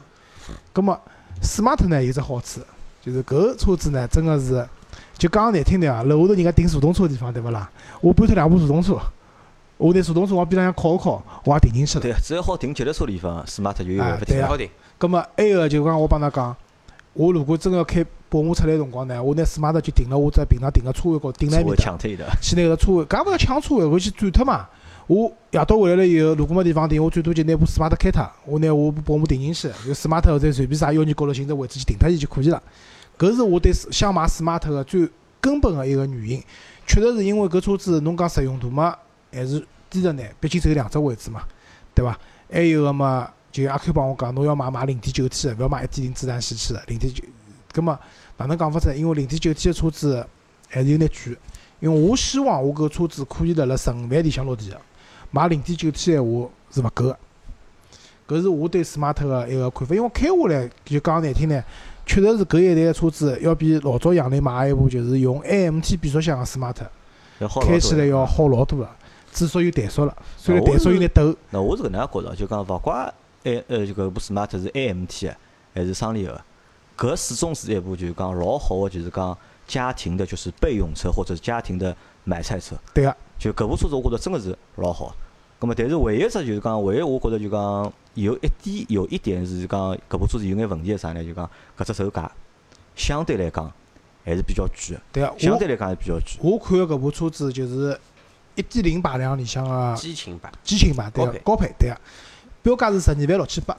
[0.73, 0.99] 葛末
[1.41, 2.59] smart 呢有只好处，
[3.07, 4.67] 就是搿车子呢真个是
[5.17, 7.71] 就讲难听点啊，楼下头人家停手动车个地方，对勿啦？
[8.01, 8.99] 我搬脱两部手动车，
[9.77, 12.01] 我拿手动车往边浪向靠一靠，我也停进去了。
[12.01, 14.45] 对，只要好停脚踏车地方，smart 就有办法停。
[14.45, 14.69] 好停。
[14.97, 16.53] 葛末埃个就讲我帮㑚讲，
[17.13, 21.97] 我如果真个要开宝马出来辰光呢，我拿 smart 就停辣我只平常停个车位高，停辣埃面搭，
[22.41, 24.67] 去拿搿个车位，搿勿要抢车位，我去转脱嘛。
[25.07, 32.61] 我夜到回来了以后，如果没地方停，我最多就拿部 smart 开脱，我拿我部宝马停进去，就 smart 再随便啥幺二角落寻只位置去停脱伊就可以了。
[33.17, 35.09] 搿是我对想买 smart 个最
[35.41, 36.43] 根本个一个原因，
[36.85, 38.95] 确实是因为搿车子侬讲实用度嘛，
[39.31, 41.43] 还是低着呢，毕竟只有两只位置嘛，
[41.95, 42.17] 对伐？
[42.51, 47.23] 还有个嘛，就阿 Q 帮我讲，侬要买买零点九 T 个，勿要买一点零自然吸气个，零点九。
[47.73, 47.97] 搿么
[48.37, 48.95] 哪能讲法子？
[48.95, 50.25] 因为零点九 T 个车子
[50.69, 51.37] 还是有眼贵，
[51.79, 54.79] 因为我希望我搿车子可以辣辣十五万里向落地个，
[55.31, 57.17] 买零点九 T 闲话是勿够个。
[58.27, 61.63] 搿是我对 smart 个一个看法，因为开下来就讲难听呢。
[62.07, 66.75] 确实是搿一台车子要比老早杨磊买一部就是用 AMT 变速箱个 smart，
[67.61, 68.95] 开起来要好老多了，
[69.33, 71.35] 至少有怠速了，虽然怠速有点抖。
[71.49, 75.35] 那我是搿能样觉着，就讲勿怪 A 呃就搿部 smart 是 AMT
[75.75, 76.41] 还是双离合，
[76.97, 82.75] 搿始终是一部就是讲老好个，就是讲家庭的就是备用车或者是家庭的买菜车。
[82.93, 83.15] 对个。
[83.37, 85.13] 就搿部车子我觉着真个是老好。
[85.59, 87.93] 葛末但是唯一只就是讲，唯一我觉着就讲。
[88.17, 91.23] 有一点，有一点是讲搿部车子有眼问题是啥呢？
[91.23, 92.31] 就讲搿只手架
[92.95, 93.71] 相对来讲
[94.25, 95.01] 还是比较贵个。
[95.13, 96.23] 对啊，相对来讲还是比较贵。
[96.41, 97.97] 我看个搿部车子就是
[98.55, 101.97] 一点零排量里向个激情版，激情版对个高配对个，
[102.63, 103.77] 标价是十二万六千八，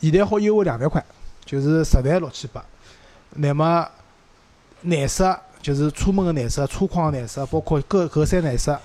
[0.00, 1.04] 现在好优惠两万块，
[1.44, 2.64] 就是十万六千八。
[3.36, 3.88] 那么
[4.80, 5.22] 内饰
[5.62, 8.76] 就是车门个内饰、车框个颜色，包括各各三内饰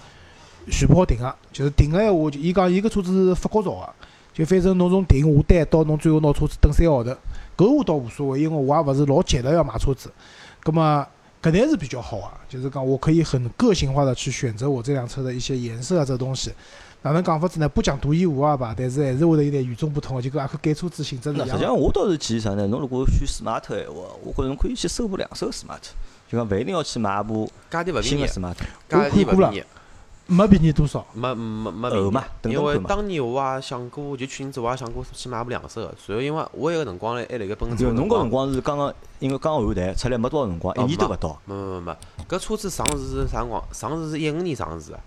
[0.70, 3.90] 全部好定个，就是定个闲话，就伊讲伊搿车子是法国造个。
[4.36, 7.12] 就反正侬从订下单到侬最后拿车子等三个号头，
[7.56, 10.12] 搿我倒无所谓，因为我也勿是老急着要买车子。
[10.62, 10.84] 葛末
[11.42, 16.52] 搿台是比较好啊，就是讲我可以很个性化的去选择我这辆车的一些颜色啊，这东西。
[17.02, 17.70] 哪能讲法子呢？
[17.70, 20.22] 不讲独一无二吧，但是还是会得有点与众不同。
[20.22, 21.48] 就跟阿克改车子性质一样。
[21.48, 22.68] 实际上我倒是建议啥呢？
[22.68, 25.80] 侬如果选 smart 闲话，我觉着侬可以去收部两手 smart，
[26.30, 27.50] 就讲勿一定要去买部
[28.02, 28.56] 新的 smart。
[28.90, 29.54] 我看过了。
[30.28, 37.84] 没便宜多少，没没没便宜，因为当年我也想过，就去年子我也想过去买部两手个，随后因为我一个辰光嘞还辣盖奔驰。
[37.92, 41.40] 侬搿辰光是刚刚，因为刚换台出来没多少辰光，一年都勿到。
[41.46, 43.64] 没没没，搿车子上市是啥辰光？
[43.72, 45.00] 上市是一五年上市个，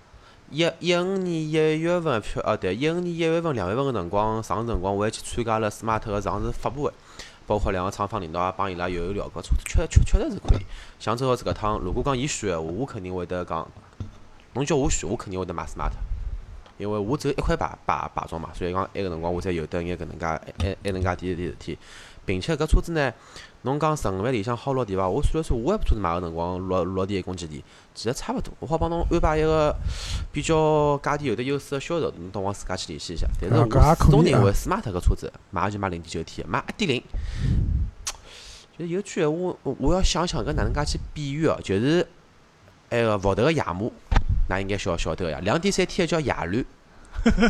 [0.50, 1.50] 一一五年一
[1.80, 6.92] 月份票，哦对，一五年一月份两月份个辰光上市辰光，我还去参加了 smart 个上市发布会，
[7.44, 10.60] 包括两个厂方领导也帮伊拉有有聊过，车子确确确实是可以。
[11.00, 13.66] 像周老师搿趟，如果讲伊选个话，我肯定会得讲。
[14.54, 15.92] 侬叫我选，我肯定会得买 smart，
[16.78, 21.78] 因为我只有一块牌牌牌照嘛，所以讲埃个辰光我才有得眼搿能介埃埃能介点点事体，
[22.24, 23.12] 并且搿车子呢，
[23.62, 25.08] 侬讲十五万里向好落地伐？
[25.08, 27.62] 我算了算，我埃部车子买个辰光落落地一共几钿？
[27.94, 29.74] 其实差勿多，我好帮侬安排一个
[30.32, 33.26] 比较价钿有得优势个销售，侬到我自家去联系一下。
[33.40, 37.02] 但是我始终认为 smart 搿车子买就买零点九 T，买一点零，
[38.78, 42.06] 就是有句闲话，我要想想搿哪能介去比喻哦，就是
[42.90, 43.90] 埃个福特个野马。
[44.48, 46.66] 那应该晓晓得呀，两点三 T 叫野驴，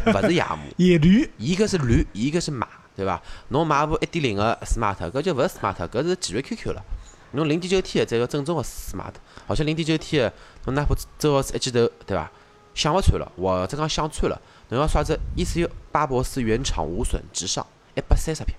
[0.06, 0.58] 勿是野马。
[0.76, 3.22] 野驴，伊搿是驴，伊搿是马，对伐？
[3.48, 6.84] 侬买部一点零个 smart，搿就勿是 smart，搿是奇瑞 QQ 了。
[7.32, 9.12] 侬零点九 T 个才叫正宗个 smart，
[9.46, 10.32] 而且零点九 T 个，
[10.66, 12.30] 侬哪怕周老师一记头，对伐？
[12.74, 18.54] 想勿穿了，或者讲想穿了，侬要刷只 ECU 巴博斯原厂无损直上一百三十匹。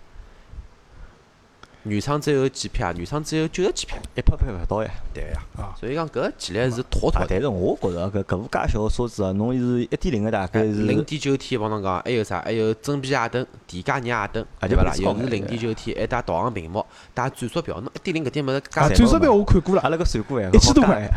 [1.83, 2.93] 原厂只有几匹啊？
[2.97, 4.91] 原厂只有九十几匹，一匹匹勿到呀。
[5.13, 7.25] 对呀，啊，所以讲搿技力是妥妥。
[7.27, 12.41] 但是我觉着搿搿部介小个车子啊，侬是一点零个大概是零点九 T，帮侬讲，还有啥？
[12.41, 14.93] 还有真皮夜灯、电加热夜灯，对勿啦？
[14.97, 17.79] 又是零点九 T，还带导航屏幕，带转速表。
[17.79, 21.09] 侬一点零搿点物事加转速表我看过了，阿拉个算过呀，一千多块，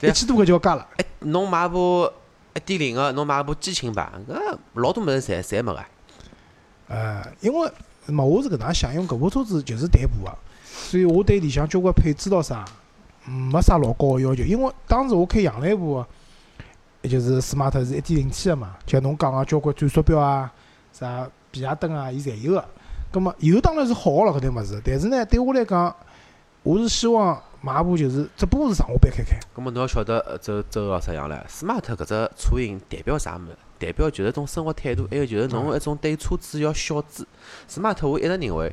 [0.00, 0.86] 一千多块就要加了。
[0.96, 2.08] 哎，侬买部
[2.54, 5.84] 一点零个，侬买部激情版，搿老多物事侪侪没个。
[6.86, 7.70] 呃，因为
[8.12, 10.32] 嘛，我是搿能想，因为搿部车子就是代步个。
[10.64, 12.64] 所以我对里向交关配置咾啥，
[13.26, 14.42] 没啥老高个要求。
[14.42, 16.04] 因为当时我开杨澜部，
[17.02, 20.52] 也就是 smart 是一点零 T 个嘛，像侬讲个交关转速表啊、
[20.92, 22.64] 啥变压灯啊，伊侪有个。
[23.10, 24.80] 葛末油当然是好个了，搿点物事。
[24.84, 25.94] 但是呢，对我来讲，
[26.62, 29.38] 我是希望买部就是只不过是上下班开开。
[29.54, 33.56] 葛末侬要晓得，走走个啥样唻，smart 搿只车型代表啥物事？
[33.78, 37.26] 代表就是一种生活态度，还有就是侬一种对车子要小资。
[37.68, 38.72] smart 我一直认为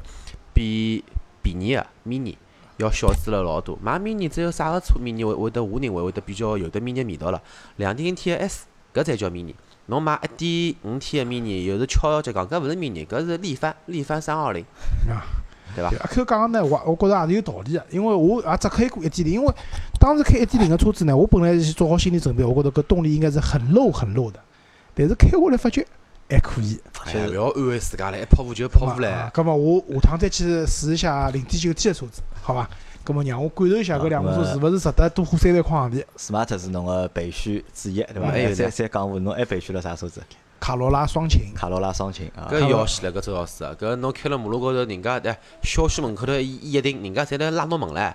[0.54, 1.04] 比。
[1.44, 2.36] 便宜个 mini
[2.78, 7.42] 要小资了老多， 买 mini 只有啥个车 mini 会会得我认为会得比较有得 mini 味道了。
[7.78, 9.56] 两点零 T 个 S 搿才叫 mini，
[9.88, 14.64] 侬买一点五 T 个 mini 又是悄悄讲搿勿是 mini，搿是力帆力帆三二零。
[15.10, 15.26] 啊，
[15.76, 15.90] 对伐？
[16.00, 19.52] 阿 Q 讲个呢，我我觉着也是有道理个，因为我也只开过一点零，因为
[20.00, 24.40] 当时开一点零个车子呢，我本来是做好心理准备，我觉着搿动力应该是很漏很漏的，
[24.94, 25.86] 但是开下来发觉
[26.30, 26.80] 还可以。
[27.06, 29.32] 哎，勿要安慰自家了，一泡壶就泡壶唻。
[29.32, 32.70] 搿么我下趟再去试一下零点九 T 个车子，好伐？
[33.04, 36.06] 搿么让我感受一下搿两部车是勿是值得多花三万块行钿。
[36.18, 38.28] Smart 是侬个备选之一，对伐？
[38.28, 40.22] 还有再再讲下，侬还备选了啥车子？
[40.60, 41.52] 卡罗拉双擎。
[41.56, 42.48] 卡罗拉双擎啊。
[42.52, 48.14] 搿要死了，搿周老师，搿侬开了马路高头，人家哎小区门口头一一停，人家侪来拉侬门唻。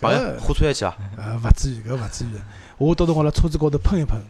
[0.00, 0.96] 朋友，货车一去伐？
[1.16, 2.28] 呃，勿至于，搿勿至于。
[2.78, 4.20] 我到辰光辣车子高头喷一喷。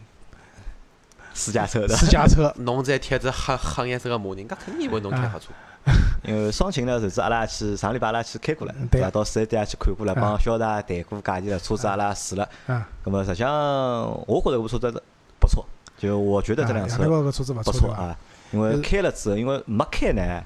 [1.37, 1.95] 私家车的。
[1.95, 2.51] 私家车。
[2.57, 5.45] 侬再贴只黑黑颜色个膜，人家肯定以为侬开黑车。
[6.25, 9.09] 因为双擎呢，就是阿拉去上礼拜阿拉去开过了，对伐？
[9.09, 12.49] 到四 S 店也去看过了，帮肖大谈过价钿了，车子阿拉试了。
[12.65, 12.83] 嗯。
[13.05, 13.49] 那么实际上，
[14.27, 15.03] 我觉着搿部车子
[15.39, 15.65] 不错，
[15.97, 18.17] 就我觉得这辆车不错啊。
[18.51, 20.43] 因为开了之后，因为没开呢，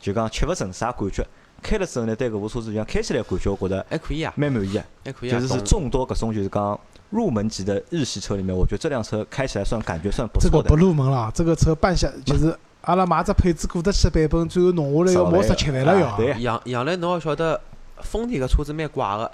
[0.00, 1.26] 就讲吃勿准啥感觉。
[1.62, 5.38] 开了之后呢，对搿部车子就像开起来感觉，我觉得还可以啊，蛮满意啊，还可以啊。
[5.38, 6.78] 就是是众多搿种就是讲
[7.10, 10.56] 入门级的日系车里面，我觉得这辆车开起来算感觉算不错的。
[10.56, 12.56] 这个不入门了，这个车半下就是。
[12.82, 16.38] 阿拉买只配置过得去版本，最后弄下来要毛十七万了要。
[16.38, 17.60] 杨杨澜，侬要晓得，
[18.00, 19.30] 丰田个车子蛮怪个，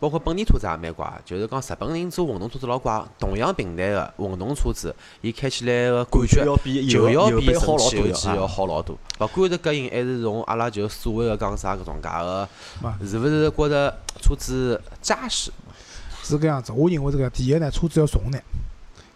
[0.00, 6.50] 包括本田车子也蛮怪，就是讲日本人做混动车子老怪，同样平台个混动车子，伊开起来个感觉就
[7.10, 8.98] 要比蒸汽油机要好老多。
[9.20, 12.48] 勿管是隔音还是从阿拉就所谓个讲啥搿种介个，
[13.06, 15.50] 是勿是觉着车子扎实？
[16.22, 18.38] 是搿样子，我认为这个第一呢，车子要重呢。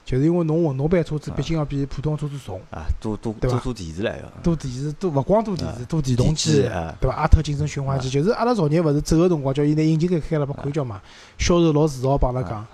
[0.08, 6.62] 就是因为侬混动版车子毕竟要比普通车子重啊，多多多做电池来个，多电池多勿光多电池，多电动机，
[6.98, 7.14] 对伐？
[7.14, 10.98] 阿特精神循环机，就是阿拉昨日勿是走个辰光，叫伊拿引擎盖开了，拨看叫嘛，
[11.36, 12.66] 销售老自豪帮阿拉讲，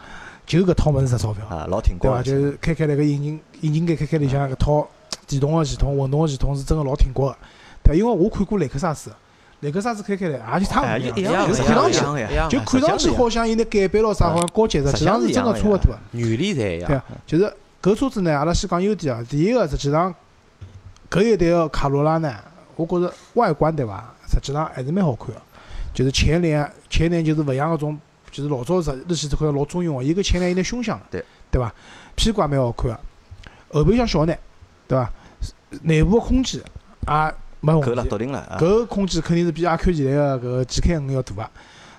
[0.47, 2.23] 就搿套物事值钞票，啊，老挺对伐？
[2.23, 4.89] 就是开开那个引擎引擎盖开开里向搿套
[5.27, 7.39] 电动个系统、混动个系统是真个老挺过个，
[7.83, 9.11] 对，因为我看过雷克萨斯。
[9.61, 12.01] 雷克萨斯开开来，也就差勿多，就是看上去，
[12.51, 15.97] 就看上去好像有点改版咯啥，好像高级，实际上是真个差勿多。
[16.13, 16.91] 原理侪一样。
[16.91, 19.25] 对，就是搿车子呢，阿拉先讲优点啊。
[19.29, 20.15] 第一个，实际上
[21.11, 22.35] 搿一代个卡罗拉呢，
[22.77, 25.41] 我觉着外观对伐，实际上还是蛮好看个。
[25.95, 27.99] 就是前脸，前脸就是勿像搿种，
[28.31, 31.73] 就是老早日日系车老中庸个，伊搿前脸有点凶相，对对伐？
[32.17, 33.01] 屁股也蛮好看个，
[33.73, 34.39] 后备箱小眼，
[34.87, 35.11] 对伐？
[35.83, 37.35] 内部空间也。
[37.65, 38.57] 没够了，笃定了。
[38.61, 41.51] 搿空间肯定是比阿 Q 前台个搿 G K 五要大个，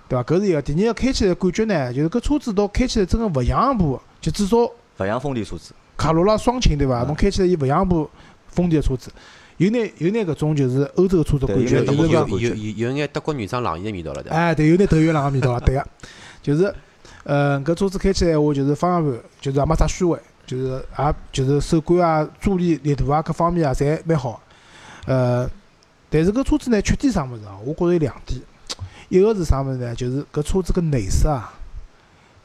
[0.07, 0.23] 对伐？
[0.23, 0.61] 搿是一个。
[0.61, 5.73] 第二个开起来感觉呢，就是搿车子倒开起来真个勿像部，就至少勿像丰田车子。
[5.97, 7.03] 卡罗拉双擎对伐？
[7.03, 8.09] 侬开起来伊勿像部
[8.49, 9.11] 丰田车子，
[9.57, 14.35] 有眼有眼搿种就是欧洲车子感觉，有有有有眼德国女装朗逸个味道了，对伐？
[14.35, 15.87] 哎，对，有眼德越朗个味道了，对个。
[16.41, 16.71] 就是，
[17.23, 24.39] 呃，搿车子开起来话，就是方向盘就是也没啥虚位，就是也就是手感啊、助力力度啊各方面啊，侪蛮好。
[25.05, 25.49] 呃。
[26.07, 27.57] 但是搿车子呢，缺点啥物事啊？
[27.65, 28.39] 我觉着有两点，
[29.09, 29.93] 一个是啥物事呢？
[29.95, 31.51] 就是搿车子个内饰啊，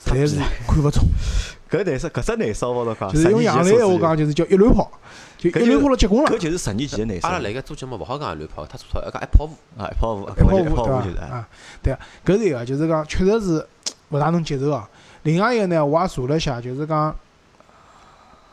[0.04, 1.04] 实在是看勿中。
[1.70, 4.90] 搿内饰，搿只内饰我都讲，就是用杨澜话讲，就是叫一乱跑，
[5.38, 6.28] 就一乱跑了结棍了。
[6.28, 7.26] 搿就是十年前的内饰。
[7.26, 11.22] 阿拉辣盖做节目勿好讲一乱跑，太粗糙，要讲一泡芙啊，一泡芙，一泡芙对伐？
[11.26, 11.48] 啊，
[11.80, 13.66] 对啊，搿是一个，就是讲确实是
[14.08, 14.88] 勿大能接受啊。
[15.22, 17.14] 另外一个呢，我也查了一下，就是讲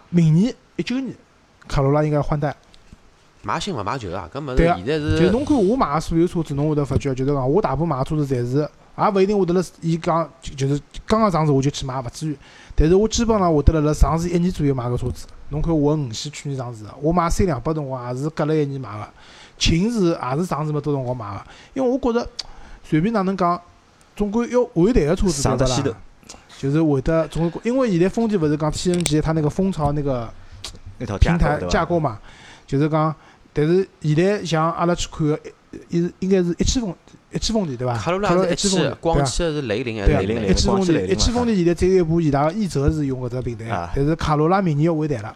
[0.10, 1.16] 明年一九年
[1.68, 2.56] 卡罗拉应该换代。
[3.48, 5.18] 买新勿买旧啊，搿物事现在是。
[5.18, 8.58] 就侬看我买个所有车子，侬会得发觉，就是讲我大部分买个车子，侪是
[8.98, 12.38] 也勿一定会得辣伊讲，就是刚刚上市我就去买，勿至于。
[12.76, 15.26] 但是我基本上会得辣辣上市一年左右买个车子。
[15.50, 19.08] 侬看我五系去年上市个，我买三两百辰光也是隔了一年买个。
[19.58, 21.42] 秦是也是上市没多辰光买个，
[21.74, 22.28] 因为我觉着
[22.84, 23.60] 随便哪能讲，
[24.14, 25.96] 总归要换代个车子对伐啦？
[26.60, 30.30] 就是会得总归，因为现在丰田勿是讲 T N G 它那个蜂巢那个
[31.20, 32.20] 平台架构嘛，
[32.66, 33.16] 就是讲。
[33.58, 35.40] 但是现在像阿拉去看个，
[35.90, 36.96] 一应该是一汽丰
[37.34, 37.98] 一汽丰田对伐？
[37.98, 40.48] 卡罗拉是一汽，广汽是雷凌还是雷凌？
[40.48, 45.36] 一汽丰田，一汽丰田现在再一部，伊拉个奕泽是用搿只平台，但是卡罗拉明年要换代了，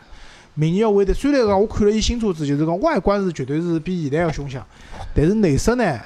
[0.53, 1.11] 明年要换代。
[1.11, 4.63] 虽然讲我看了伊新车子，就是讲外观是绝对是比现在要凶相，
[5.15, 5.99] 但是内饰呢？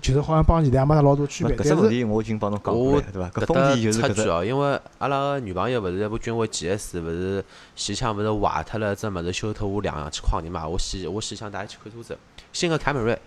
[0.00, 3.28] 就是好像帮现在也没啥老多区别，搿只问题我已经帮侬讲过了，对伐？
[3.30, 4.44] 搿风险就是搿个。
[4.44, 7.44] 因为阿拉个女朋友勿是一部君威 GS，勿是
[7.76, 10.66] 前腔勿是坏脱了，只物事修脱我两万去矿钿嘛。
[10.66, 12.18] 我前我前腔带伊去看车子，
[12.52, 13.18] 新个凯美瑞，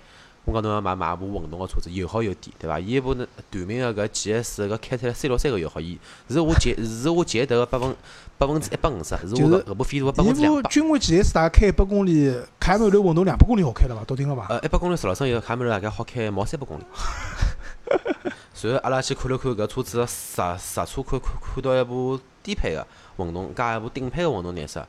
[0.45, 2.79] 我讲侬要买买部混动个车子，油耗又低，对伐？
[2.79, 5.97] 伊一部那短命个搿 GS 搿开出来三六三个油耗，伊
[6.29, 7.95] 是我前是我前头个百分。
[8.35, 10.59] 百分之一百五十，是我搿部飞度个百分之两百。
[10.59, 14.03] 一部君威 GS 大概开一百公里，凯美瑞混动两百公里好开了伐？
[14.03, 14.47] 笃定了伐？
[14.49, 16.83] 呃，一百公里十六升油，凯美瑞大概好开毛三百公里。
[18.53, 24.85] 随后阿拉去看了看搿车子实实车，看看看到一部低配个混动加一部顶配个混动颜色，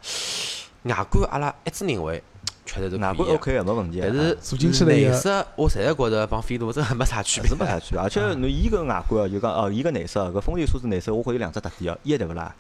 [0.85, 2.21] 外观阿拉一致认为
[2.67, 4.01] 确实是外观 OK 个，没问题。
[4.03, 8.01] 但是坐进去内饰我实在觉着帮飞度真还没啥区别，是没啥区别。
[8.01, 12.55] 而且侬伊个外观就讲哦，伊个内饰，搿丰田车子内饰我觉有两只特点哦，一对勿啦，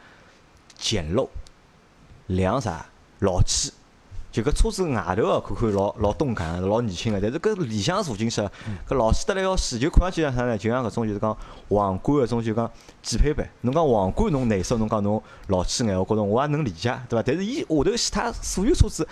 [0.76, 1.28] 简陋，
[2.26, 2.86] 两啥，
[3.20, 3.72] 老气。
[4.30, 8.40] 就搿车子外头哦，看看老老动感，老年轻个，但是搿里向坐进去，
[8.88, 10.58] 搿老气得来要死，就看上去像啥呢？
[10.58, 11.36] 就像搿种就是讲
[11.68, 12.68] 皇冠搿种就讲
[13.00, 13.48] 减配版。
[13.60, 17.22] 侬讲皇冠侬内饰侬讲侬老气眼，我觉着我也能理解，对伐？
[17.24, 19.06] 但是伊下头其他所有车子，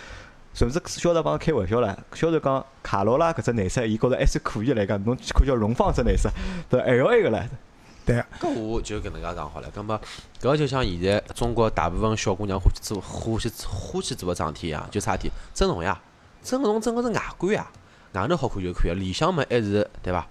[0.55, 6.29] 甚至销售帮开玩笑唻，销售讲卡罗拉搿只内饰，伊觉着还是可以来讲，侬看叫荣放只内饰，
[6.69, 7.43] 对 L A 个唻。
[8.05, 9.71] 对，搿我就搿能介讲好了。
[9.73, 10.01] 葛末
[10.41, 16.01] 搿就像现在中国大部分小姑娘欢喜做、欢喜、欢喜做个桩事体一样，就啥体整容呀？
[16.43, 17.67] 整容整个是外观呀，
[18.15, 20.27] 外头好看就可以，里向嘛还是对伐？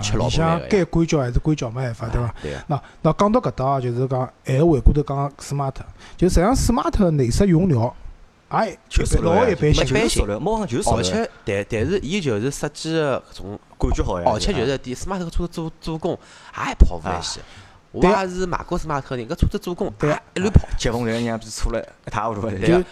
[0.00, 2.34] 吃老婆饭该关焦还是关焦，没办法，对伐？
[2.42, 2.52] 对。
[2.68, 5.74] 那那讲到搿搭就是讲，还回过头讲 smart，
[6.16, 7.94] 就实际上 smart 内饰用料。
[8.48, 16.12] 哎，就是老一般性，一般性，而且但但是伊就是设计个搿种感觉好呀，而且就是点 smart 个车子做做工
[16.56, 17.40] 也跑勿来些。
[17.92, 22.82] 我也是买过 smart 人，搿车子做工对一乱跑，接缝人娘逼错了一塌糊涂就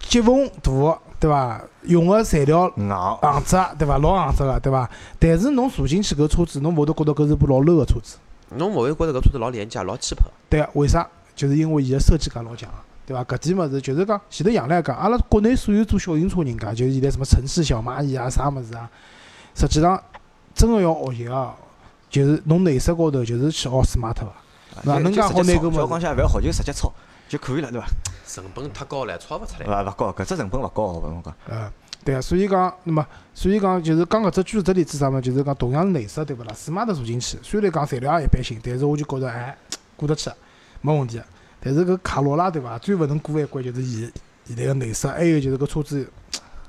[0.00, 1.62] 接缝大，对伐？
[1.82, 3.98] 用个材料硬硬质，对伐？
[3.98, 4.90] 老硬质个，对伐？
[5.18, 8.18] 但是侬坐进去搿车子，侬勿会觉得搿是部老 low 个车子。
[8.56, 10.24] 侬勿会觉得搿车子老廉价、老气派。
[10.50, 11.08] 对个，为啥？
[11.34, 12.68] 就是因为伊个设计感老强。
[13.06, 13.22] 对伐？
[13.24, 18.88] 搿点物事就是讲，前头杨澜讲，阿拉国内所有做小型车人家，就是现在什么城市小蚂蚁啊，啥物事啊，
[19.54, 20.02] 实际上
[20.54, 21.54] 真个要学习啊，
[22.08, 24.26] 就是侬内饰高头就是去学 smart 伐？
[24.82, 26.00] 哪能介好拿个物事？
[26.00, 26.92] 下勿要学，就直接抄
[27.28, 27.86] 就可以了，对伐？
[28.26, 29.66] 成本太高了，抄勿出来。
[29.66, 31.34] 勿勿高，搿只成本勿高，我侬讲。
[31.48, 31.70] 呃，
[32.04, 39.56] 对啊，所以讲，那么，所以讲，就是讲搿只举只例子啥物，就是讲同样是内饰，对勿啦？smart 坐进去，虽然讲材料也一般性，但是我就觉着，哎，
[39.96, 40.30] 过得去，
[40.80, 41.20] 没问题。
[41.64, 42.78] 但是搿卡罗拉对伐？
[42.78, 44.10] 最勿能过一关就是伊
[44.44, 46.06] 现在个内饰，还有就是搿车子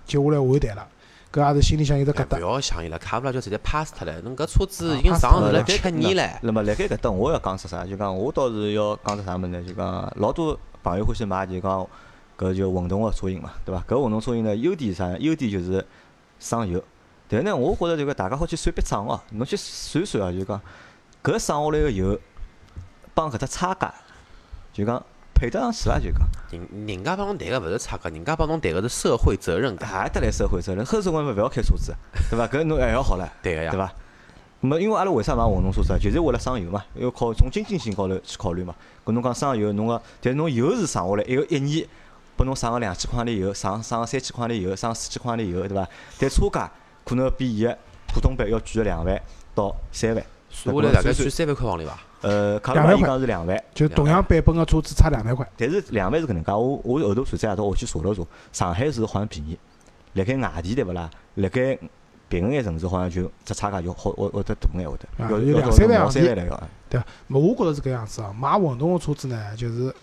[0.06, 0.88] 接下来换代了，
[1.34, 2.38] 搿也是心里向有只疙瘩。
[2.38, 4.22] 勿要想伊拉，卡罗拉就直接 pass 脱了。
[4.22, 6.40] 侬搿车子已经上市了几十年了。
[6.42, 7.86] 那么辣盖搿搭我要讲出啥？
[7.86, 9.62] 就讲我倒是要讲只啥物事呢？
[9.62, 11.86] 就讲老多朋友欢喜买，就讲
[12.38, 13.84] 搿就混动个车型嘛，对伐？
[13.86, 15.18] 搿混动车型呢，优点是啥？
[15.18, 15.86] 优点就是
[16.40, 16.82] 省油。
[17.28, 20.62] 但是呢，我觉着就讲大家好去算笔账哦，侬去算算啊，就讲
[21.22, 22.18] 搿省下来个油
[23.14, 23.94] 帮搿只差价。
[24.76, 25.02] 就讲
[25.34, 26.28] 配得上去伐，就讲。
[26.52, 29.90] 人人家帮侬谈个勿是差价，人家帮侬谈个是社会责任感。
[29.90, 31.96] 还得来社会责任，后生活嘛勿要开车子，
[32.30, 32.46] 对伐？
[32.46, 33.94] 搿侬还要好了，对个呀，对伐？
[34.60, 35.98] 没，因为阿拉为啥买混动车子啊？
[35.98, 38.76] 就是为了省油嘛，要考从经济性高头去考虑嘛。
[39.06, 41.88] 搿侬讲省油，侬个，但是侬油是省下来，一个一年
[42.36, 45.88] 拨侬省个两千块钿油，省省个三千块钿油，省四千块钿油，对伐？
[46.20, 46.70] 但车价
[47.06, 49.22] 可能比伊个普通版要贵个两万
[49.54, 50.22] 到三万。
[50.56, 52.00] 算下来大概算三万块往里伐？
[52.22, 55.48] 呃，卡罗拉伊讲是两万，就同样版本个车子差两万块。
[55.58, 59.60] 但是两万是搿能介，我我后头随在夜到我去查了查，上海市好像便宜，
[60.14, 61.10] 辣盖外地对勿啦？
[61.36, 61.78] 辣盖
[62.28, 66.64] 别个眼城市好像就只差价就好，会会得大眼会得，要要两三万三万来要。
[66.90, 68.34] 对，我觉着是搿样子哦。
[68.40, 69.94] 买混动个车子呢，就是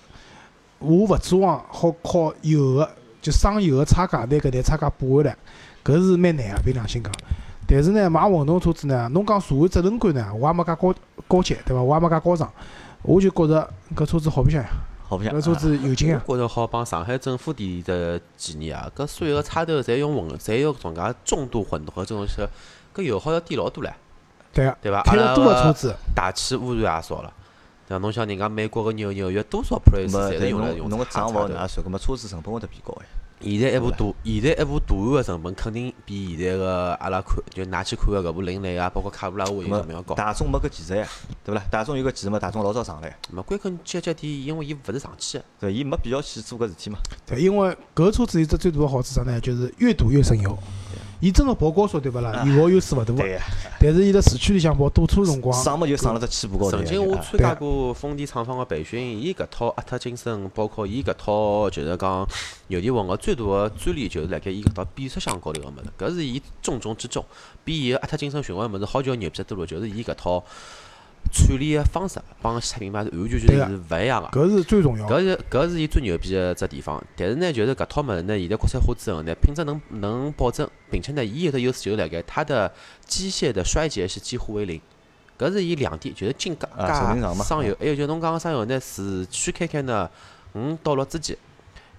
[0.79, 2.89] 我勿指望好靠油个
[3.21, 5.37] 就省油个差价拿搿台差价补回来，
[5.83, 7.13] 搿是蛮难个，凭良心讲。
[7.75, 10.95] 但是呢，买混动车子呢，侬讲社会责任感呢，我也没介高
[11.27, 11.81] 高级，对伐？
[11.81, 12.47] 我也没介高尚，
[13.01, 14.69] 我就觉着搿车子好白相呀，
[15.09, 15.33] 好白相。
[15.33, 16.21] 搿车子有劲呀。
[16.27, 22.47] 觉着好帮上海政府提的建议啊，搿所有个插头侪用混，侪用种介重度混合这种车，
[22.95, 23.91] 搿油耗要低老多唻。
[24.53, 24.77] 对啊。
[24.83, 25.03] 对伐？
[25.05, 27.33] 开了多个车子，大气污染也少了。
[27.89, 28.03] 对伐？
[28.03, 31.49] 侬像人家美国个纽纽约多少 Prius 侪是用来用侬个插头。
[31.49, 31.83] 哪算？
[31.87, 33.07] 搿么车子成本会得变高哎。
[33.43, 40.15] 现在一部大，现在一部大碗个成本肯定比现在个阿拉看就拿去看个搿部凌雷啊，包括卡罗拉，我成本要高。
[40.15, 41.07] 大众没搿技术呀，
[41.45, 41.65] 对勿啦？
[41.71, 43.17] 大众有搿技术嘛，大众老早上来。
[43.31, 46.99] 没归根结底，因为伊勿是上汽个，对，伊没必要去做搿事体嘛。
[47.27, 49.41] 对，因为搿车子有只最大个好处啥呢？
[49.41, 50.57] 就是越堵越省油。
[51.23, 52.43] 伊真个跑高速对勿啦？
[52.45, 53.41] 油耗优势勿大个，
[53.79, 56.79] 但是伊辣市区里向跑堵车辰光，省么就省了只起步高头。
[56.79, 62.29] 曾经我参加过丰田厂方个培训，伊搿套阿特金森，包括伊搿套就是讲
[62.67, 67.25] 牛电混合最大个专利，就是辣盖伊搿套变速箱高头个物事，搿是伊重中之重，
[67.65, 70.43] 比伊个阿特金森循环物事好叫牛逼得多了，就是伊搿套。
[71.31, 75.07] 处理个方式帮其他品牌是完全全是勿一样个，搿是最重要。
[75.07, 77.03] 搿是搿是伊最牛逼个只地方。
[77.17, 82.73] 但是呢，就是搿套物事呢，现在国产化之后呢，品质能能保证，并且呢，伊有的优势就是辣盖它的
[83.07, 84.81] 机械的衰竭是几乎为零。
[85.39, 87.77] 搿是伊两点，就是进加加省油。
[87.81, 90.09] 还有就侬讲个省油呢，市区开开呢，
[90.55, 91.37] 五到六之间。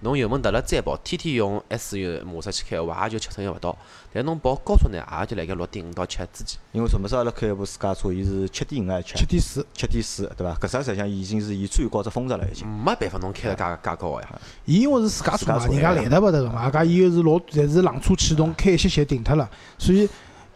[0.04, 3.74] 侬油门踏了再跑，天天用 SUV 模式去开个话，也就七成油勿到。
[4.12, 6.58] 但侬跑高速呢，也就辣盖六点五到七之间。
[6.72, 9.14] 因为什么时候阿拉开一部私家车，伊是七点五还是七？
[9.16, 10.54] 七点四，七点四，对伐？
[10.60, 12.68] 搿只实际上已经是伊最高只峰值了，已经。
[12.68, 14.40] 没办法，侬开了介介高个呀。
[14.66, 19.48] 伊因为是私家车嘛，人家来得勿得个嘛，家伊又是老，侪是冷车启动，开一歇歇停脱了，
[19.78, 20.06] 所以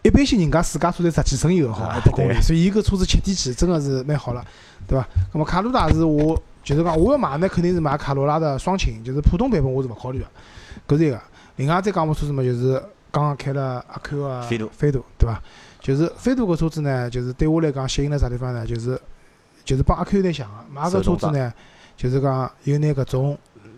[0.03, 4.45] 一般性人家自家车侪十几升油好，一百公里，所以伊搿车子七点几，真个是蛮好了，
[4.87, 5.07] 对伐？
[5.33, 6.39] 那么卡罗拉是我。
[6.69, 10.25] 就是讲，我要买呢，肯定是买卡罗拉的双擎，就是普通版本我是勿考虑个，
[10.87, 11.19] 搿是一个。
[11.55, 12.73] 另外再讲部车子嘛，就是
[13.09, 15.41] 刚刚开了阿 Q 个飞度，飞度对伐？
[15.81, 18.67] 就是飞度搿车子呢，就是对我来讲吸引了啥地方呢？
[18.67, 19.01] 就是
[19.65, 21.51] 就是帮阿 Q 有点像个，买搿车子呢，
[21.97, 23.35] 就是讲有眼搿种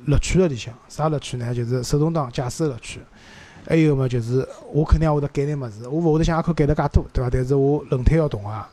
[0.07, 0.73] 乐趣辣里向。
[0.89, 1.55] 啥乐趣呢？
[1.55, 2.99] 就是手动挡驾驶乐趣。
[3.65, 4.09] 还有么？
[4.09, 7.29] 就是我肯定也会得改点物事，我勿会得像阿 Q 改得介多，对伐？
[7.31, 8.69] 但是我轮胎要动啊。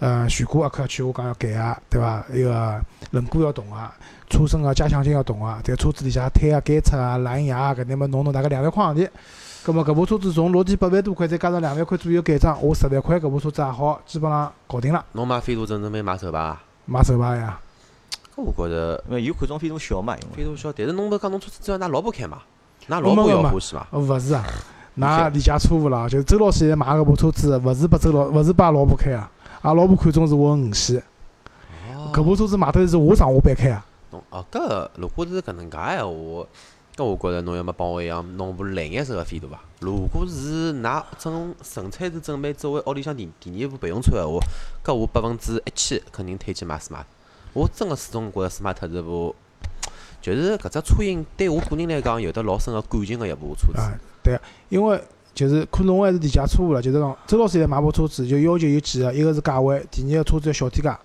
[0.00, 2.24] 呃，悬挂阿克要去，我讲要改啊，对伐？
[2.28, 2.80] 那个
[3.10, 3.94] 轮毂要动啊，
[4.30, 9.08] 车身个加强筋要动啊，在车子里向胎啊、监测啊、蓝牙啊搿点么弄弄大概两万块洋钿。
[9.62, 15.04] 葛末搿部车子从落地八万多块，再加上两万块左右改装，我十万块搿部车子也好，基本上搞定了。
[15.12, 16.56] 侬买飞度真正没买手排？
[16.86, 17.60] 买手牌呀。
[18.34, 22.38] 搿我觉着，因为有看中飞度小嘛，因为飞度小，但是侬勿讲侬车子只要㑚老婆开嘛？
[22.88, 23.86] 㑚老婆要欢喜嘛？
[23.92, 24.42] 勿是啊，
[24.98, 29.30] 㑚理解错误了，就是周老师现在买搿部车子，勿是拨周老，勿是拨阿拉婆开啊。
[29.62, 31.02] 阿拉老婆看中是我五系，
[32.14, 33.84] 搿部车子买得是我上下班开啊。
[34.10, 36.46] 侬哦，搿如果是搿能介闲话，
[36.96, 39.60] 搿我觉着侬要么帮我一样弄部蓝颜色个飞度伐？
[39.80, 44.40] 如果是㑚正纯粹是准备作为屋里向第第二部备用车闲话，
[44.82, 47.04] 搿我百分之一千肯定推荐买 smart。
[47.52, 49.34] 我真个始终觉着 smart 是部，
[50.22, 53.78] 就是搿只车型对我个人来讲有得老深个感情个一部车子。
[53.78, 53.92] 啊，
[54.22, 54.40] 对，
[54.70, 54.98] 因为。
[55.40, 61.00] 就是可能我还是理解错误了，就是讲周老师现在买部车子就要求有几个，一个是价位，第二个车子要小点价，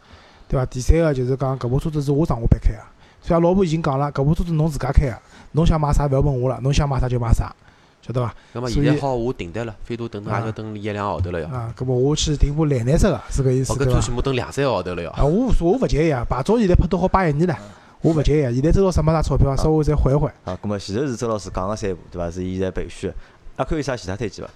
[0.50, 0.66] 对伐？
[0.66, 2.80] 第三个就是讲搿部车子是我上下班开个，
[3.22, 5.18] 所以老婆已经讲了，搿部车子侬自家开个，
[5.54, 7.56] 侬想买啥勿要问我了，侬想买啥就买啥，
[8.02, 8.36] 晓得伐？
[8.52, 11.48] 那么现在好我订单了，飞度等也要等一两个号头了要。
[11.48, 13.92] 啊，搿么我去订部蓝颜色个，是搿意思对伐？
[13.92, 15.10] 搿最起码等两三个号头了要。
[15.12, 17.58] 啊，我无所谓，我勿介意啊，牌照现在拍到好八一年了，
[18.02, 18.52] 我勿介意啊。
[18.52, 20.32] 现在周老师没啥钞票，稍微再缓一缓。
[20.44, 22.30] 啊，搿么前头是周老师讲个三部，对伐？
[22.30, 23.14] 是现在备选，
[23.56, 24.52] 还可以有啥其他推荐伐？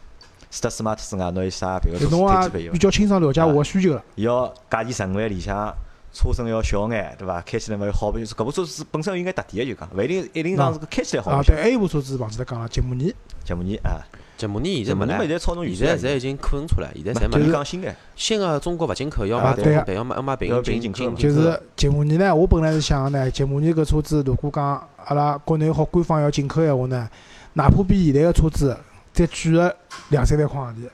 [0.52, 2.74] 除脱 smart 之外，侬有啥别个推荐备用？
[2.74, 4.04] 比较清爽了解我个需求了。
[4.16, 5.72] 要价钿十万里向，
[6.12, 7.40] 车身要小眼，对伐？
[7.42, 11.32] 开起来嘛要好，就是搿部车子本身有眼特点个，就讲，勿一定一定讲是个开起来好。
[11.32, 13.14] 啊，对，还有部车子忘记脱讲了，吉姆尼。
[13.46, 14.02] 吉姆尼啊，
[14.38, 15.20] 吉姆尼现在没了。
[15.20, 17.46] 现在超现在侪已经库存出来，现在侪没。
[17.46, 21.14] 就讲新个，新个中国勿进口，要买中要买要买平行进口。
[21.16, 27.08] 就是吉姆尼呢，我本来是想个呢，吉姆尼搿车子如果讲阿拉国内好官方要进口闲话呢，
[27.54, 28.76] 哪怕比现在个车子
[29.14, 29.76] 再贵个
[30.10, 30.90] 两三万块行钿。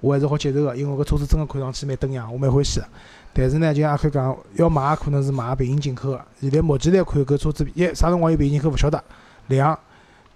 [0.00, 2.86] 我还是好接受个，因为搿车子真个看上去蛮登样，我蛮欢喜个。
[3.32, 6.24] 但是呢，就像阿 Q 讲，要买可能是买平行进口个。
[6.40, 9.02] 现在目前来看，搿车子一啥辰光有平行进口勿晓得。
[9.48, 9.76] 两，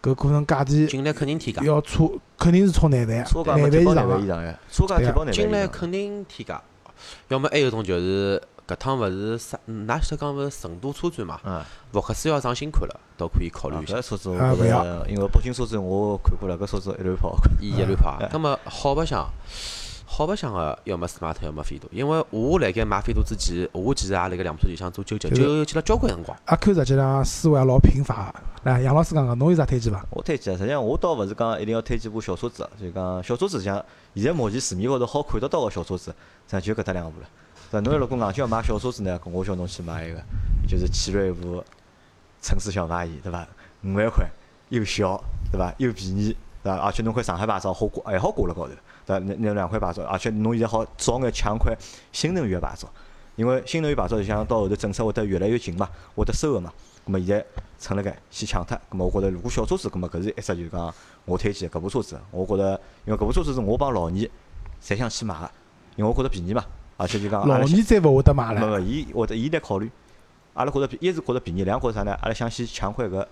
[0.02, 4.58] 搿可能价钿进来肯定要超肯定是超廿万，廿万以上个。
[4.70, 6.60] 车价贴包廿万进来肯定添价，
[7.28, 8.42] 要么还有种就是。
[8.70, 11.40] 搿趟勿是啥，㑚晓得讲勿是成都车展嘛？
[11.44, 11.60] 嗯。
[11.92, 13.96] 福克斯要上新款了，倒可以考虑一下。
[13.96, 17.36] 搿车子我觉着，因为北京车展我看过了，搿车子一乱跑。
[17.60, 18.16] 伊 一乱跑。
[18.30, 19.28] 葛末好白相，
[20.06, 21.88] 好白相个，要么 smart，要么飞度。
[21.90, 26.38] 因为我辣盖买飞度之前，我其实也辣盖两部车里向做纠结，纠结了交关辰光。
[26.44, 28.32] 阿 Q 实际上思维也老贫乏。
[28.62, 30.04] 来，杨老师讲讲，侬有啥推荐伐？
[30.10, 36.14] 我推荐，实际上我倒勿是讲一定要推荐部小车子，就讲小车子像现在目前市面高头好看得到个小车子，
[36.46, 37.26] 实际上就搿搭两部了。
[37.70, 40.20] 对，侬要如果硬劲要买小车子呢，我叫侬去买一个，
[40.66, 41.62] 就是奇瑞部
[42.42, 43.46] 城市小蚂蚁，对伐？
[43.84, 44.28] 五万块，
[44.70, 45.72] 又小，对伐？
[45.78, 46.78] 又便宜，对伐？
[46.78, 48.72] 而且侬块上海牌照好挂，还好挂辣高头，
[49.06, 49.18] 对伐？
[49.20, 51.72] 那那两块牌照，而且侬现在好早眼抢块
[52.10, 52.88] 新能源牌照，
[53.36, 56.72] 因为新能源牌照就像到后头政策会得越来越紧嘛，会得收个嘛。
[57.06, 57.46] 咁么现在
[57.78, 60.92] 趁辣盖先抢脱，咁么我觉着如果小车子，咁么搿是一只就是讲
[61.24, 64.28] 我推荐搿部车子，我觉着因为搿部车子是我帮老二
[64.82, 65.48] 侪想去买个，
[65.94, 66.64] 因为我觉着便宜嘛。
[67.00, 68.60] 而且就讲，老年再勿会得买了。
[68.60, 69.90] 勿勿，伊会得伊来考虑。
[70.52, 72.14] 阿拉觉着便，一是觉着便宜，两觉着啥呢？
[72.20, 73.24] 阿拉想先抢块搿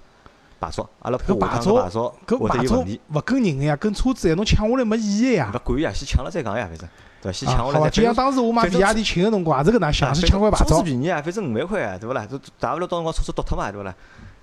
[0.59, 0.89] 牌照。
[1.01, 5.53] 阿拉搿牌照，搿牌照勿跟人个呀，跟车子呀，侬抢下来没意义呀。
[5.55, 6.89] 勿管呀，先抢了再讲呀，反正，
[7.21, 7.33] 对伐？
[7.33, 7.81] 先抢下来。
[7.81, 10.65] 好就像当时我买比亚迪秦个辰光，也是搿能想，先抢块牌照。
[10.65, 12.25] 车子便宜啊，反正五万块啊，对勿啦？
[12.25, 13.95] 都大勿了到辰光车子丢脱嘛，对勿啦？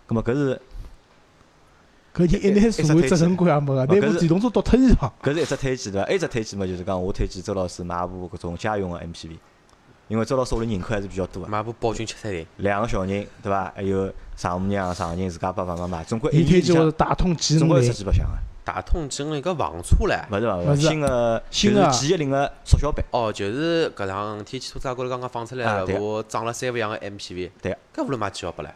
[0.08, 0.62] 咾么搿是。
[2.16, 5.12] 搿就一点社会责任感也没个，那部电动车倒脱伊伐？
[5.22, 6.10] 搿是一只推荐对伐？
[6.10, 9.38] 一只推荐嘛，就是讲我推荐周老师买部搿种家用个 MPV。
[10.08, 13.74] 因为周老师屋里人口还是比较多个，买部宝骏七三零，两个小人，对伐？
[13.76, 18.34] 还有丈母娘、丈人，自家爸爸妈妈，总归一年就是大通几总归十几百箱个。
[18.64, 20.24] 大通几零搿房车唻？
[20.32, 23.04] 勿是勿是，新个新个 G 一零个缩小版。
[23.12, 27.50] 哦，就是搿趟天气车展高头刚刚放出来个，我装了三副样个 MPV。
[27.62, 27.76] 对。
[27.96, 28.68] 搿无论买几号不唻？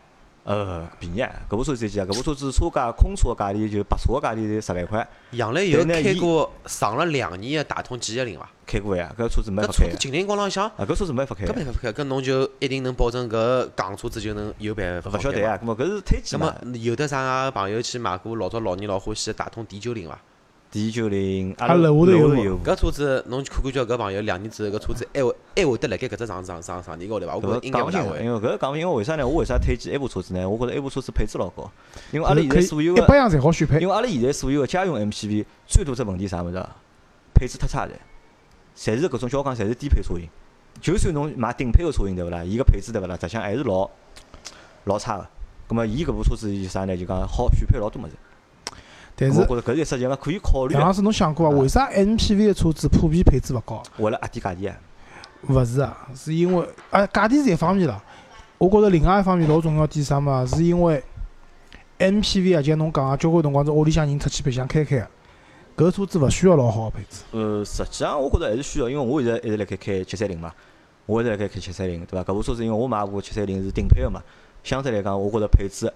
[0.43, 1.29] 呃，便宜啊！
[1.49, 2.05] 搿部车子几啊？
[2.05, 5.07] 搿部车子车价空车个价钿就白车个价钿十万块。
[5.31, 8.49] 杨澜有开过上了两年个大通 G 一零伐？
[8.65, 9.73] 开过呀，搿车子没法开。
[9.73, 10.65] 搿车子静光浪向。
[10.69, 11.45] 啊，搿车子没法开。
[11.45, 15.11] 搿没法开，搿侬就一定能保证搿港车子就能有办法。
[15.11, 20.19] 勿晓得呀，搿么搿是推荐么有的啥朋友去买过老早老年老欢喜大通 D 九零伐
[20.71, 22.59] ？D 九零，阿拉楼下头有。
[22.59, 27.35] 搿车子侬去看看叫搿朋友两年之后搿车子还会还会得辣盖搿只上上上上年高头伐？
[27.35, 28.23] 我觉着应该勿会。
[28.23, 29.27] 因为搿讲因为为啥呢？
[29.27, 30.47] 我为啥推荐埃部车子呢？
[30.47, 31.69] 我觉着埃部车子配置老高。
[32.11, 33.79] 因为阿拉现在所有个一百样侪好选配。
[33.79, 36.63] 因为阿拉现在所有个家用 MPV 最大只问题啥物事？
[37.33, 37.91] 配置太差了，
[38.77, 40.27] 侪是搿种叫讲侪是低配车型。
[40.79, 42.43] 就算侬买顶配个车型对勿啦？
[42.43, 43.15] 伊个配置对勿啦？
[43.15, 43.89] 实际上还是老
[44.83, 45.27] 老差个。
[45.67, 46.95] 葛末伊搿部车子是啥呢？
[46.95, 48.13] 就讲好选配老多物事。
[49.19, 50.73] 但是，我觉着搿是一实际上可以考虑。
[50.73, 51.57] 杨老师，侬想过伐？
[51.57, 53.83] 为啥 MPV 个车子普遍配置勿高？
[53.97, 54.75] 为了压低价钿啊？
[55.49, 58.01] 勿是啊，是因为啊，价钿是一方面啦。
[58.57, 60.45] 我觉着另外一方面老重要点啥嘛？
[60.45, 61.03] 是因为
[61.97, 64.99] MPV 啊，就侬讲个，交关辰光是屋里向人出去白相开开
[65.75, 67.23] 个，搿车子勿需要老好个配置。
[67.31, 70.51] 呃，实际上我觉着还是需要，因为我现在一直辣盖开七三零嘛，
[71.05, 72.31] 我一直辣盖开七三零，对伐？
[72.31, 74.21] 搿部车子因为我买部七三零是顶配个嘛，
[74.63, 75.91] 相对来讲，我觉着配置。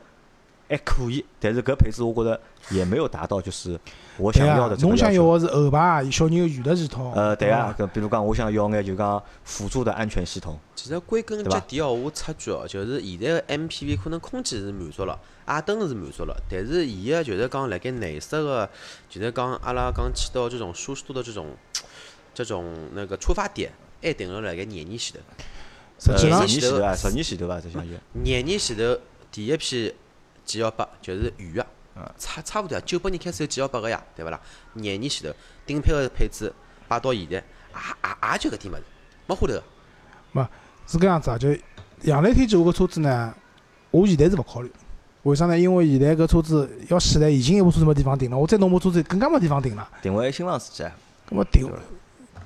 [0.69, 2.39] 还可以，但是搿配置我觉着
[2.71, 3.79] 也没有达到，就是
[4.17, 7.13] 我想要的这个侬想要个是后排小人有娱乐系统。
[7.13, 10.57] 呃，对啊，搿比如讲，我想要眼就讲辅助的安全系统。
[10.73, 18.67] 其实归根结底哦，我插句哦，就是现在个 MPV 可能空间是满足了，矮灯是满足了，但是伊个就是讲辣盖内饰个，
[19.09, 21.47] 就是讲阿拉讲起到这种舒适度的这种
[22.33, 25.19] 这种那个出发点，还停留辣盖廿年前头。
[25.99, 27.59] 十年前头啊，十年前头伐？
[27.59, 27.91] 这相于。
[28.13, 28.97] 廿年前头
[29.29, 29.93] 第一批。
[30.45, 31.65] G 幺八就是预个，
[32.17, 34.39] 差差勿多啊，九八年开始有 G 幺八个呀，对勿啦？
[34.73, 35.35] 廿年前头
[35.65, 36.51] 顶配个配置
[36.87, 38.83] 摆到现在，也也也就搿点物事，
[39.27, 39.61] 没花头。
[40.31, 40.47] 没，
[40.87, 41.49] 是搿样子啊，就
[42.01, 43.33] 杨磊推荐我个车子呢，
[43.91, 44.71] 我现在是勿考虑。
[45.23, 45.57] 为啥呢？
[45.57, 49.89] 因为现在搿车子要死来，已经一部车子没地方停了，我再弄部车子更加没地方停了。
[50.01, 50.83] 定位新浪司机，
[51.29, 51.71] 搿么停，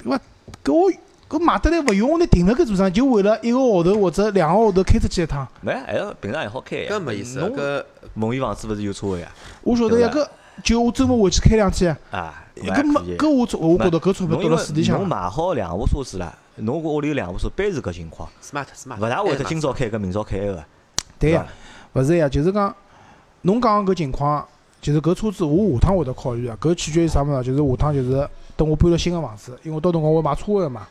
[0.03, 0.19] 搿么
[0.63, 0.91] 搿我。
[1.29, 5.45] 搿买得来勿用，你停辣搿座上，就为了一个号头或者两个号头开出去一趟。
[5.59, 6.91] 没，还要平常还好开呀。
[6.91, 7.41] 搿没意思。
[7.41, 9.31] 搿梦圆房子勿是有车位啊？
[9.61, 10.25] 我晓得呀，搿
[10.63, 11.95] 就我周末回去开两天。
[12.11, 14.97] 啊，搿没搿我，我觉得搿车票到了市里向。
[14.97, 18.29] 侬买好两部车子了，侬屋里有两部车，般是搿情况。
[18.41, 18.97] smart smart。
[18.97, 20.63] 勿大会得今朝开搿明朝开个。
[21.19, 21.45] 对呀，
[21.93, 22.73] 勿是呀，就是讲，
[23.41, 24.47] 侬讲搿情况，
[24.79, 26.57] 就是搿车子我下趟会得考虑啊。
[26.61, 27.43] 搿取决于啥物事？
[27.43, 30.87] 就是下趟就是等我搬了新个房子，因为到辰光我买车位嘛。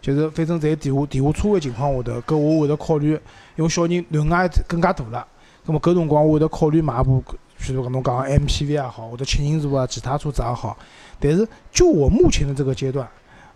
[0.00, 3.12] 就是反正在地下地下车位情况下头，搿我会得考虑，
[3.56, 5.26] 因为小人囡恩也更加大了，
[5.66, 7.22] 葛末搿辰光我会得考虑买部，
[7.60, 10.76] 譬如讲侬讲 MPV 也好，或者七人座啊，其他车子也好。
[11.18, 13.06] 但是就我目前的这个阶段，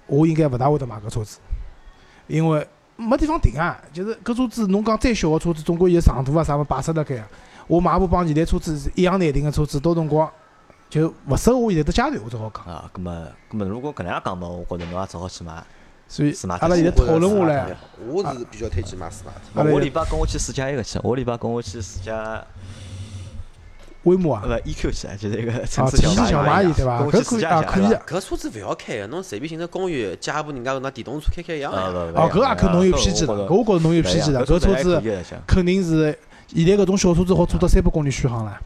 [0.06, 1.38] 我应该勿大会得买搿车子，
[2.26, 2.66] 因为
[2.96, 3.80] 没地方停啊。
[3.90, 7.26] 就是搿车子侬讲再小个车子，总归有长度啊啥物摆设辣盖啊。
[7.66, 10.30] 我买部帮现代车子是一样难停个车子，到辰光
[10.90, 12.66] 就勿适合我现在的阶段，我只好讲。
[12.66, 13.12] 啊，葛末
[13.48, 15.64] 葛末如果搿能样讲嘛，我觉着侬也只好去买。
[16.06, 17.76] 所以，阿拉现在讨论下来，
[18.08, 19.72] 我是比较推荐买 smart。
[19.72, 22.44] 我礼拜跟我去试驾一个去，我礼拜跟我去试驾
[24.04, 26.10] 威马啊，勿 EQ 去，就是一个城市小
[26.44, 27.02] 蚂蚁，对伐？
[27.04, 27.86] 搿可以啊，可以。
[28.06, 34.44] 搿车子勿要开个，侬随便寻只公园借部人家拿电动车开开一样哦，搿也可侬有偏见的，搿我觉着侬有偏见的。
[34.44, 35.02] 搿车子
[35.46, 36.16] 肯定是
[36.48, 38.60] 现在搿种小车子好做到三百公里续航了。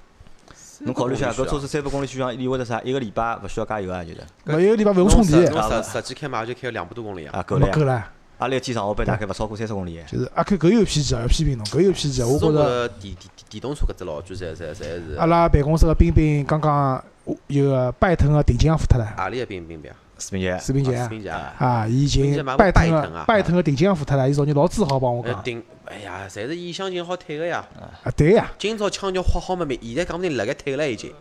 [0.81, 2.81] 侬考虑一下，搿车子三百公里续航意味着啥？
[2.83, 4.21] 一个礼拜勿需要加油啊，就是。
[4.47, 5.51] 搿一个礼拜勿用充电。
[5.51, 7.43] 侬实实际开嘛就开两百多公里啊。
[7.43, 7.69] 够了。
[7.73, 8.05] 够了。
[8.39, 10.01] 阿拉一天上下班大概勿超过三十公里。
[10.07, 12.25] 就是阿 Q 搿有偏见啊，要批评侬，搿有偏见。
[12.25, 15.17] 我觉着电电电动车搿只老句侪侪侪是。
[15.19, 17.03] 阿拉办公室个冰冰刚刚
[17.49, 19.15] 有个拜腾个定金也付脱了。
[19.17, 19.91] 何里个冰冰冰？
[20.19, 21.55] 视频节，视频节啊！
[21.59, 25.43] 啊，已经拜腾个拜腾个定金也付脱了，伊昨日老自豪帮我讲。
[25.43, 27.65] 定，哎呀，侪是意向金好退个呀。
[28.03, 28.51] 啊，对呀。
[28.59, 29.79] 今朝抢叫花好么没？
[29.81, 31.13] 现在讲不定辣盖退了已经。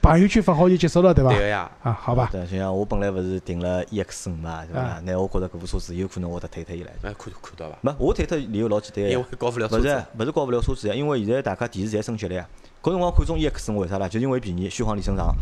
[0.00, 1.30] 朋友圈发好就结束了，对伐？
[1.30, 1.70] 对个呀。
[1.82, 2.28] 啊，好吧。
[2.32, 5.00] 对，就像我本来勿是订了 EX 五嘛，对伐？
[5.04, 6.90] 那我觉着搿部车子有可能会得退脱伊了。
[7.02, 7.76] 哎，看看到伐？
[7.82, 9.10] 没，我退脱理由老简单。
[9.10, 9.86] 因为搞勿了车子。
[9.86, 12.48] 勿是，勿是搞勿了车子呀，因为现在大家电池侪升级了呀。
[12.82, 14.08] 搿辰光看中 EX 五为啥啦？
[14.08, 15.34] 就因为便宜，续航里程长。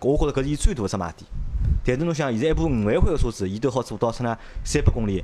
[0.00, 1.28] 我觉着搿是伊最大个只卖点。
[1.84, 5.22] 但是侬想，现在一部五万块个车子，伊都好做到出呢三百公里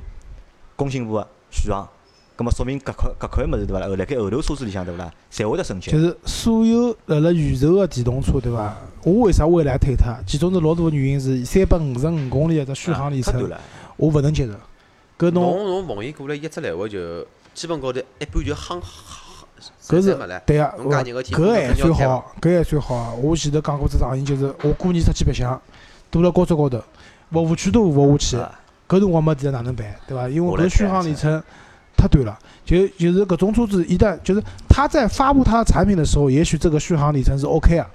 [0.75, 1.87] 工信部个续航。
[2.35, 3.87] 葛末说明搿块搿块物事对伐？
[3.87, 5.13] 后辣盖后头车子里向对勿啦？
[5.31, 5.91] 侪会得升级。
[5.91, 8.75] 就是所有辣辣预售个电动车对伐？
[9.03, 10.17] 我为啥会来推它？
[10.25, 13.51] 其中是老大个原因是三百五十五公里个只续航里程，
[13.97, 14.53] 我勿能接受。
[15.19, 17.23] 搿侬侬侬逢伊过来一只来回就
[17.53, 18.81] 基本高头一般就夯
[19.87, 20.15] 搿是
[20.45, 23.13] 对个，搿还算好，搿还算好。
[23.21, 25.61] 我前头讲过只场景，就是我过年出去白相，
[26.13, 26.79] 堵辣高速高头，
[27.31, 29.85] 服务区都服务下去，搿辰光没电了哪能办？
[30.07, 30.29] 对伐？
[30.29, 31.41] 因为搿续航里程。
[31.95, 32.37] 太短了。
[32.65, 37.87] 就就是搿种车子，一旦就是他在发布他的产品的时候，也许这个续航里程是 OK 啊。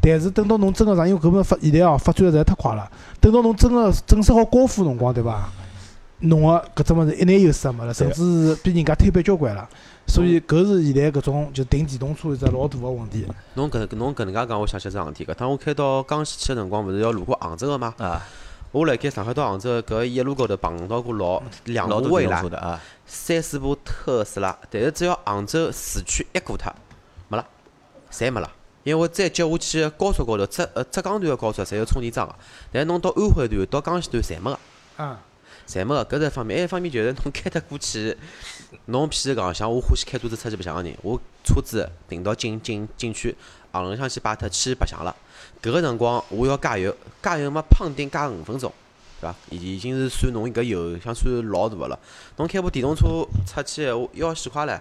[0.00, 2.90] 但是等到侬真个上，因为搿本发现在哦发展个实在太快了。
[3.20, 5.48] 等到侬真个正式好交付辰光，对伐？
[6.20, 9.68] 侬个搿只物事一眼优势也没了，甚至是比人家推板交关了。
[10.06, 13.26] 所以搿是现在搿种就停电动车一只老大个问题。
[13.54, 15.24] 侬搿侬搿能介讲，我想起桩事体。
[15.24, 17.94] 搿趟我开到江西去个辰光，勿是要路过杭州个吗？
[17.98, 18.20] 啊。
[18.72, 26.72] 我辣盖上海到杭州搿一路高头碰到过老两部蔚来、三四部特斯拉，但是只要杭州市区一过脱，
[27.28, 27.46] 没了，
[28.10, 28.50] 侪没了。
[28.82, 32.34] 因为再接下去高速高头，浙呃浙江段个高速侪有充电桩个，
[32.72, 34.58] 但是侬到安徽段、到江西段侪没个。
[35.02, 35.20] 啊。
[35.66, 38.16] 侪没个，搿是一方面，还一方面就是侬开得过去，
[38.86, 43.36] 侬譬如讲，像我欢喜开车子出去白相个人，我车子停到景景景区，
[43.72, 45.14] 行里向去摆脱去白相了。
[45.62, 48.72] 搿个辰光我要加油，加油嘛，胖丁加五分钟，
[49.20, 49.36] 对伐？
[49.50, 51.98] 已已经是算侬搿油箱算老大个了。
[52.36, 54.80] 侬开部电动车出去，闲话要死快唻。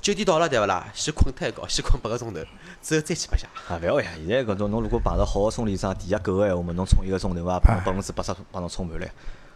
[0.00, 0.88] 九点到了对勿啦？
[0.92, 2.40] 先困脱一觉，先困八个钟头，
[2.82, 3.48] 之后再去白相。
[3.68, 4.10] 啊，勿要呀！
[4.16, 7.58] 现在搿种侬如果碰着好个充电桩，电压够个闲话，么侬充一个钟头伐？
[7.60, 9.06] 百分之八十帮侬充满了。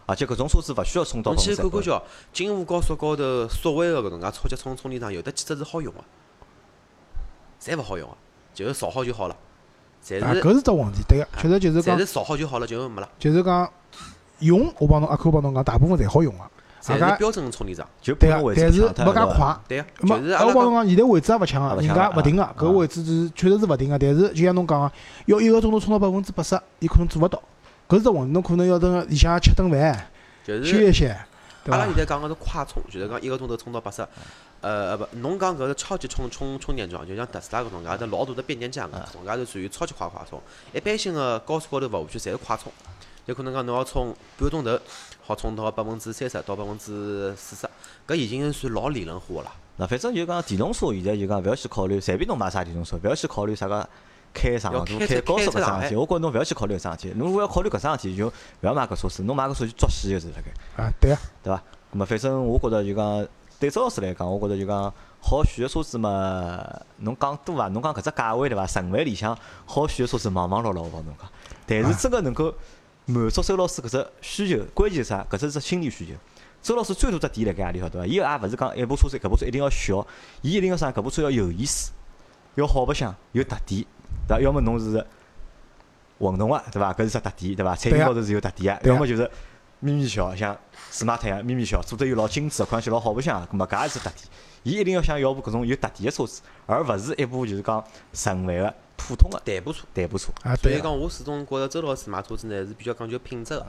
[0.06, 1.62] 而且搿种车子勿需要充到百分之百。
[1.62, 2.02] 侬去看看叫
[2.32, 6.00] 京沪高速高头所谓的搿能介超级充充电桩，有的几只是好用个？
[7.60, 8.16] 侪勿好用个，
[8.54, 9.36] 就是造好就好了。
[10.04, 10.40] 侪是。
[10.40, 11.96] 搿是只问题，对个，确实就是讲。
[11.96, 13.08] 侪是造好就好了，就没了。
[13.18, 13.68] 就是讲
[14.38, 16.40] 用，我帮侬阿 Q 帮侬讲，大部分侪好用个。
[16.80, 19.58] 侪是标准充电桩，就对个，但是没介快。
[19.66, 20.14] 对个，没。
[20.34, 23.98] 我帮侬讲，现在位置也勿抢个，人家勿停个，搿位置是确实是勿停个。
[23.98, 24.92] 但是就像侬讲个，
[25.24, 27.42] 要一个钟头充到百分之八十，伊可能做勿到。
[27.88, 30.08] 搿是只问题，侬可能要等里向吃顿饭，
[30.44, 31.16] 休一歇。
[31.68, 34.00] 阿拉现在讲个是快充，就是讲一个钟头充到八十。
[34.60, 40.40] 呃呃不，侬讲搿是超级充充充电桩，就像特斯拉搿种介，是老大的变电站个，搿种介是属于超级快快充。
[40.72, 42.72] 一般性个高速高头服务区侪是快充。
[43.26, 44.78] 有可能讲侬要充半个钟头，
[45.24, 47.68] 好充到百分之三十到百分之四十，
[48.06, 49.52] 搿已经算老理论化了。
[49.76, 53.88] 那反正就讲电动车现在就讲勿要去考虑，随便侬买啥电动车，勿要去考虑啥个
[54.36, 55.96] 开长途、开高速搿桩事体。
[55.96, 57.14] 我觉侬勿要去考虑搿桩事体。
[57.16, 59.22] 侬如果要考虑搿桩事体，就勿要买搿车子。
[59.22, 60.82] 侬买搿车就作死就是辣盖。
[60.82, 61.62] 啊，对啊，对伐？
[61.92, 63.26] 咾么反正我觉着就讲
[63.58, 66.62] 对周老师来讲，我觉着就讲好选个车子嘛，
[66.98, 67.68] 侬讲多伐？
[67.68, 68.66] 侬讲搿只价位对伐？
[68.66, 71.30] 十万里向好选个车子忙忙碌碌，我帮侬讲。
[71.66, 72.54] 但是真个能够。
[73.08, 75.24] 满足周老师搿只需求，关键是啥？
[75.30, 76.12] 搿只是心理需求。
[76.60, 78.04] 周老师最大只点辣盖何里晓得伐？
[78.04, 80.04] 伊也勿是讲一部车子搿部车一定要小，
[80.42, 80.90] 伊一定要啥？
[80.90, 81.92] 搿部车要有意思，
[82.56, 83.86] 要好白相，有特点，
[84.28, 84.40] 对伐？
[84.40, 85.04] 要么侬是
[86.18, 86.92] 混动个，对伐？
[86.92, 87.74] 搿是只特点，对伐？
[87.74, 89.30] 产品高头是有特点个，要么就是
[89.80, 90.56] 咪咪小，像
[90.90, 94.24] 斯马特一样咪咪小，做得又老精致，看上去老好白相，搿么搿也是特点。
[94.62, 98.74] 伊一定要想要部搿种有特点个车子，而勿是一部就是讲纯万个。
[98.98, 100.32] 普通的代步车，代步车。
[100.60, 103.64] 所以讲，我始终觉着周老师买车子呢是比较讲究品质个。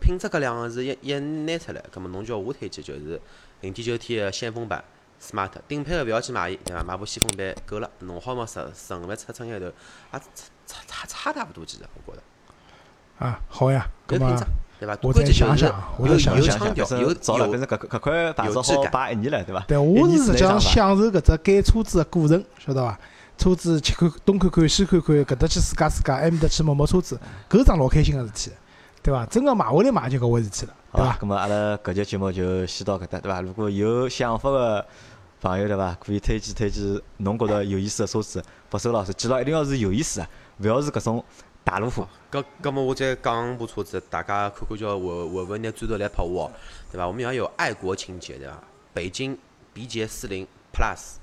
[0.00, 3.20] 品质搿两个字一一拿出来，葛末侬叫我推荐就是
[3.60, 4.82] 零点九 T 个先锋版
[5.20, 6.82] Smart，顶配个勿要去买伊，对伐？
[6.82, 9.72] 买部先锋版够了，弄好嘛十十五万出出一头，也
[10.12, 10.20] 差
[10.66, 12.22] 差差差大勿多，其实我觉着。
[13.18, 14.44] 啊，好呀，搿品质，
[14.78, 14.96] 对伐？
[15.02, 19.60] 我再想想，我再想想，有腔调，有造了，反正搿搿块牌子好摆一年了，对伐？
[19.66, 22.98] 对，我是实际上享受搿只改车子个过程，晓得伐？
[23.36, 27.18] 车子去看东看看西看看，搿搭去试驾试驾，埃面搭去摸摸车子，
[27.50, 28.52] 搿是桩老开心个事体，
[29.02, 29.26] 对伐？
[29.26, 31.18] 真个买回来买就搿回事体了，对伐？
[31.20, 33.40] 咁么阿拉搿节节目就先到搿搭，对伐？
[33.40, 34.86] 如果有想法个
[35.40, 35.94] 朋友，对伐？
[36.00, 40.28] 可以推荐推荐侬觉着有意思个车子，拨周老师，记牢一定要是有意思个，
[40.58, 41.24] 勿要是搿种
[41.62, 42.06] 大路虎。
[42.30, 46.50] 搿搿么我再讲部车子，大家看看叫会会勿会拿砖头来拍我，
[46.90, 47.06] 对伐？
[47.06, 48.62] 我们要有爱国情节，对伐？
[48.92, 49.38] 北京
[49.72, 51.16] B 级四零 Plus。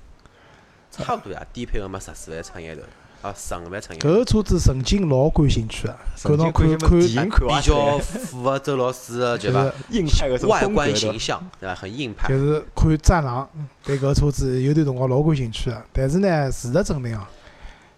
[0.88, 2.80] 差勿多呀，低配个嘛十四万出一头，
[3.26, 4.08] 啊十五万出一头。
[4.08, 9.72] 搿车子曾经老感兴趣啊，搿种看看比较符合周老师个对伐？
[9.90, 11.74] 硬派个外观形象对伐？
[11.74, 12.28] 很硬派。
[12.28, 13.48] 就是看战狼，
[13.84, 17.28] 对搿个车子有段辰光老感兴趣个，但是呢，事实证明啊，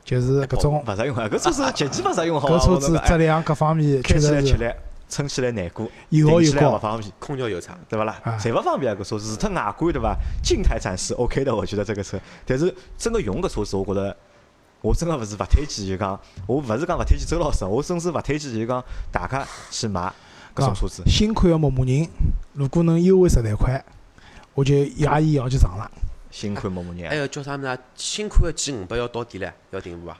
[0.04, 4.64] 就是搿种勿实用啊，搿车子极其勿实用，好搿车子质量各方面确实吃力。
[5.10, 8.20] 撑起来难过，油耗又高，勿方便，空调又差，对勿啦？
[8.38, 8.98] 侪勿方便啊！
[9.00, 10.14] 搿车子，除脱外观对伐？
[10.42, 12.20] 静态展示 OK 的，我觉得这个车。
[12.44, 14.14] 但是真个用搿车子，我觉得
[14.80, 20.12] 我真个勿是勿推荐，就讲我勿是讲勿推荐周老师，我甚至勿推荐，就讲大家去买
[20.54, 21.02] 搿种车子。
[21.06, 22.08] 新款个牧马人，
[22.52, 23.84] 如果能优惠十万块，
[24.54, 25.90] 我就压伊要去上了。
[26.30, 27.08] 新款牧马人。
[27.08, 27.78] 还有叫啥物事？
[27.96, 29.52] 新款个 G 五百要到底了？
[29.70, 30.18] 要订货伐？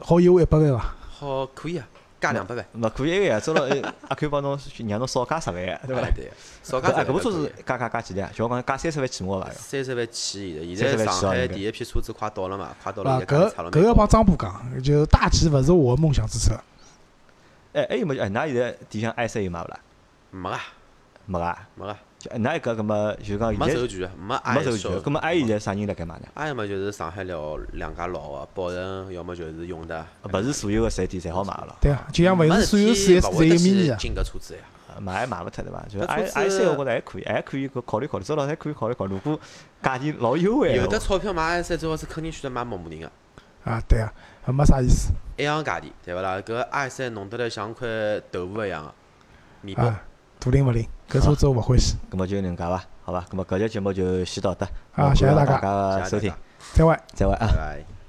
[0.00, 0.94] 好优惠一百万伐？
[1.08, 1.86] 好，可以啊。
[2.20, 3.40] 加两百万，勿可以个呀！
[3.40, 5.56] 做了阿 Q 帮侬让侬少加十万，
[5.86, 6.10] 对伐？
[6.14, 6.30] 对，
[6.62, 7.06] 少加十万。
[7.06, 8.30] 搿部车子加加加几钿啊？
[8.34, 9.50] 就讲加三十万起码伐？
[9.52, 12.76] 三十万起，现在上海第一批车子快到了嘛？
[12.82, 13.12] 快到了。
[13.12, 16.54] 啊，搿搿要帮张波讲，就大 G 勿是我梦想之车。
[17.72, 18.18] 哎，还有没？
[18.18, 19.80] 哎，㑚现在底下 i 三有买勿啦？
[20.30, 20.60] 没啊，
[21.26, 21.98] 没啊，没啊。
[22.20, 30.06] 就那一个，搿么就讲没授权，没没授权，搿么 i 现在啥人辣盖买呢？i 么就是上海了两家老个，宝人，要么就是永达。
[30.30, 31.74] 勿是所有个四 S 店侪好买个咯。
[31.80, 34.60] 对啊，就像勿是所有四 S 侪有 mini 进搿车子呀。
[35.00, 35.82] 买也买勿脱对伐？
[35.88, 39.14] 就 i i 三，我觉着还可以，还可以搿考虑考虑，周老师还可以考虑考虑。
[39.14, 39.40] 如果
[39.82, 43.10] 价钿老优惠有的钞票买 i 三，最好是肯定选择买牧马人个。
[43.64, 44.12] 啊，对啊，
[44.52, 45.10] 没啥意思。
[45.38, 46.36] 一样价钿，对勿啦？
[46.44, 47.88] 搿 i 三弄得来像块
[48.30, 48.92] 豆腐一样个
[49.62, 49.90] 面包。
[50.42, 51.96] 大灵勿灵，搿车子我勿欢喜。
[52.10, 52.82] 搿么就能介伐？
[53.04, 54.66] 好吧，搿么搿节节目就先到这。
[54.92, 56.32] 好，谢谢大家收听。
[56.72, 56.96] 再会。
[57.12, 57.46] 再会啊。
[57.46, 57.99] 拜拜。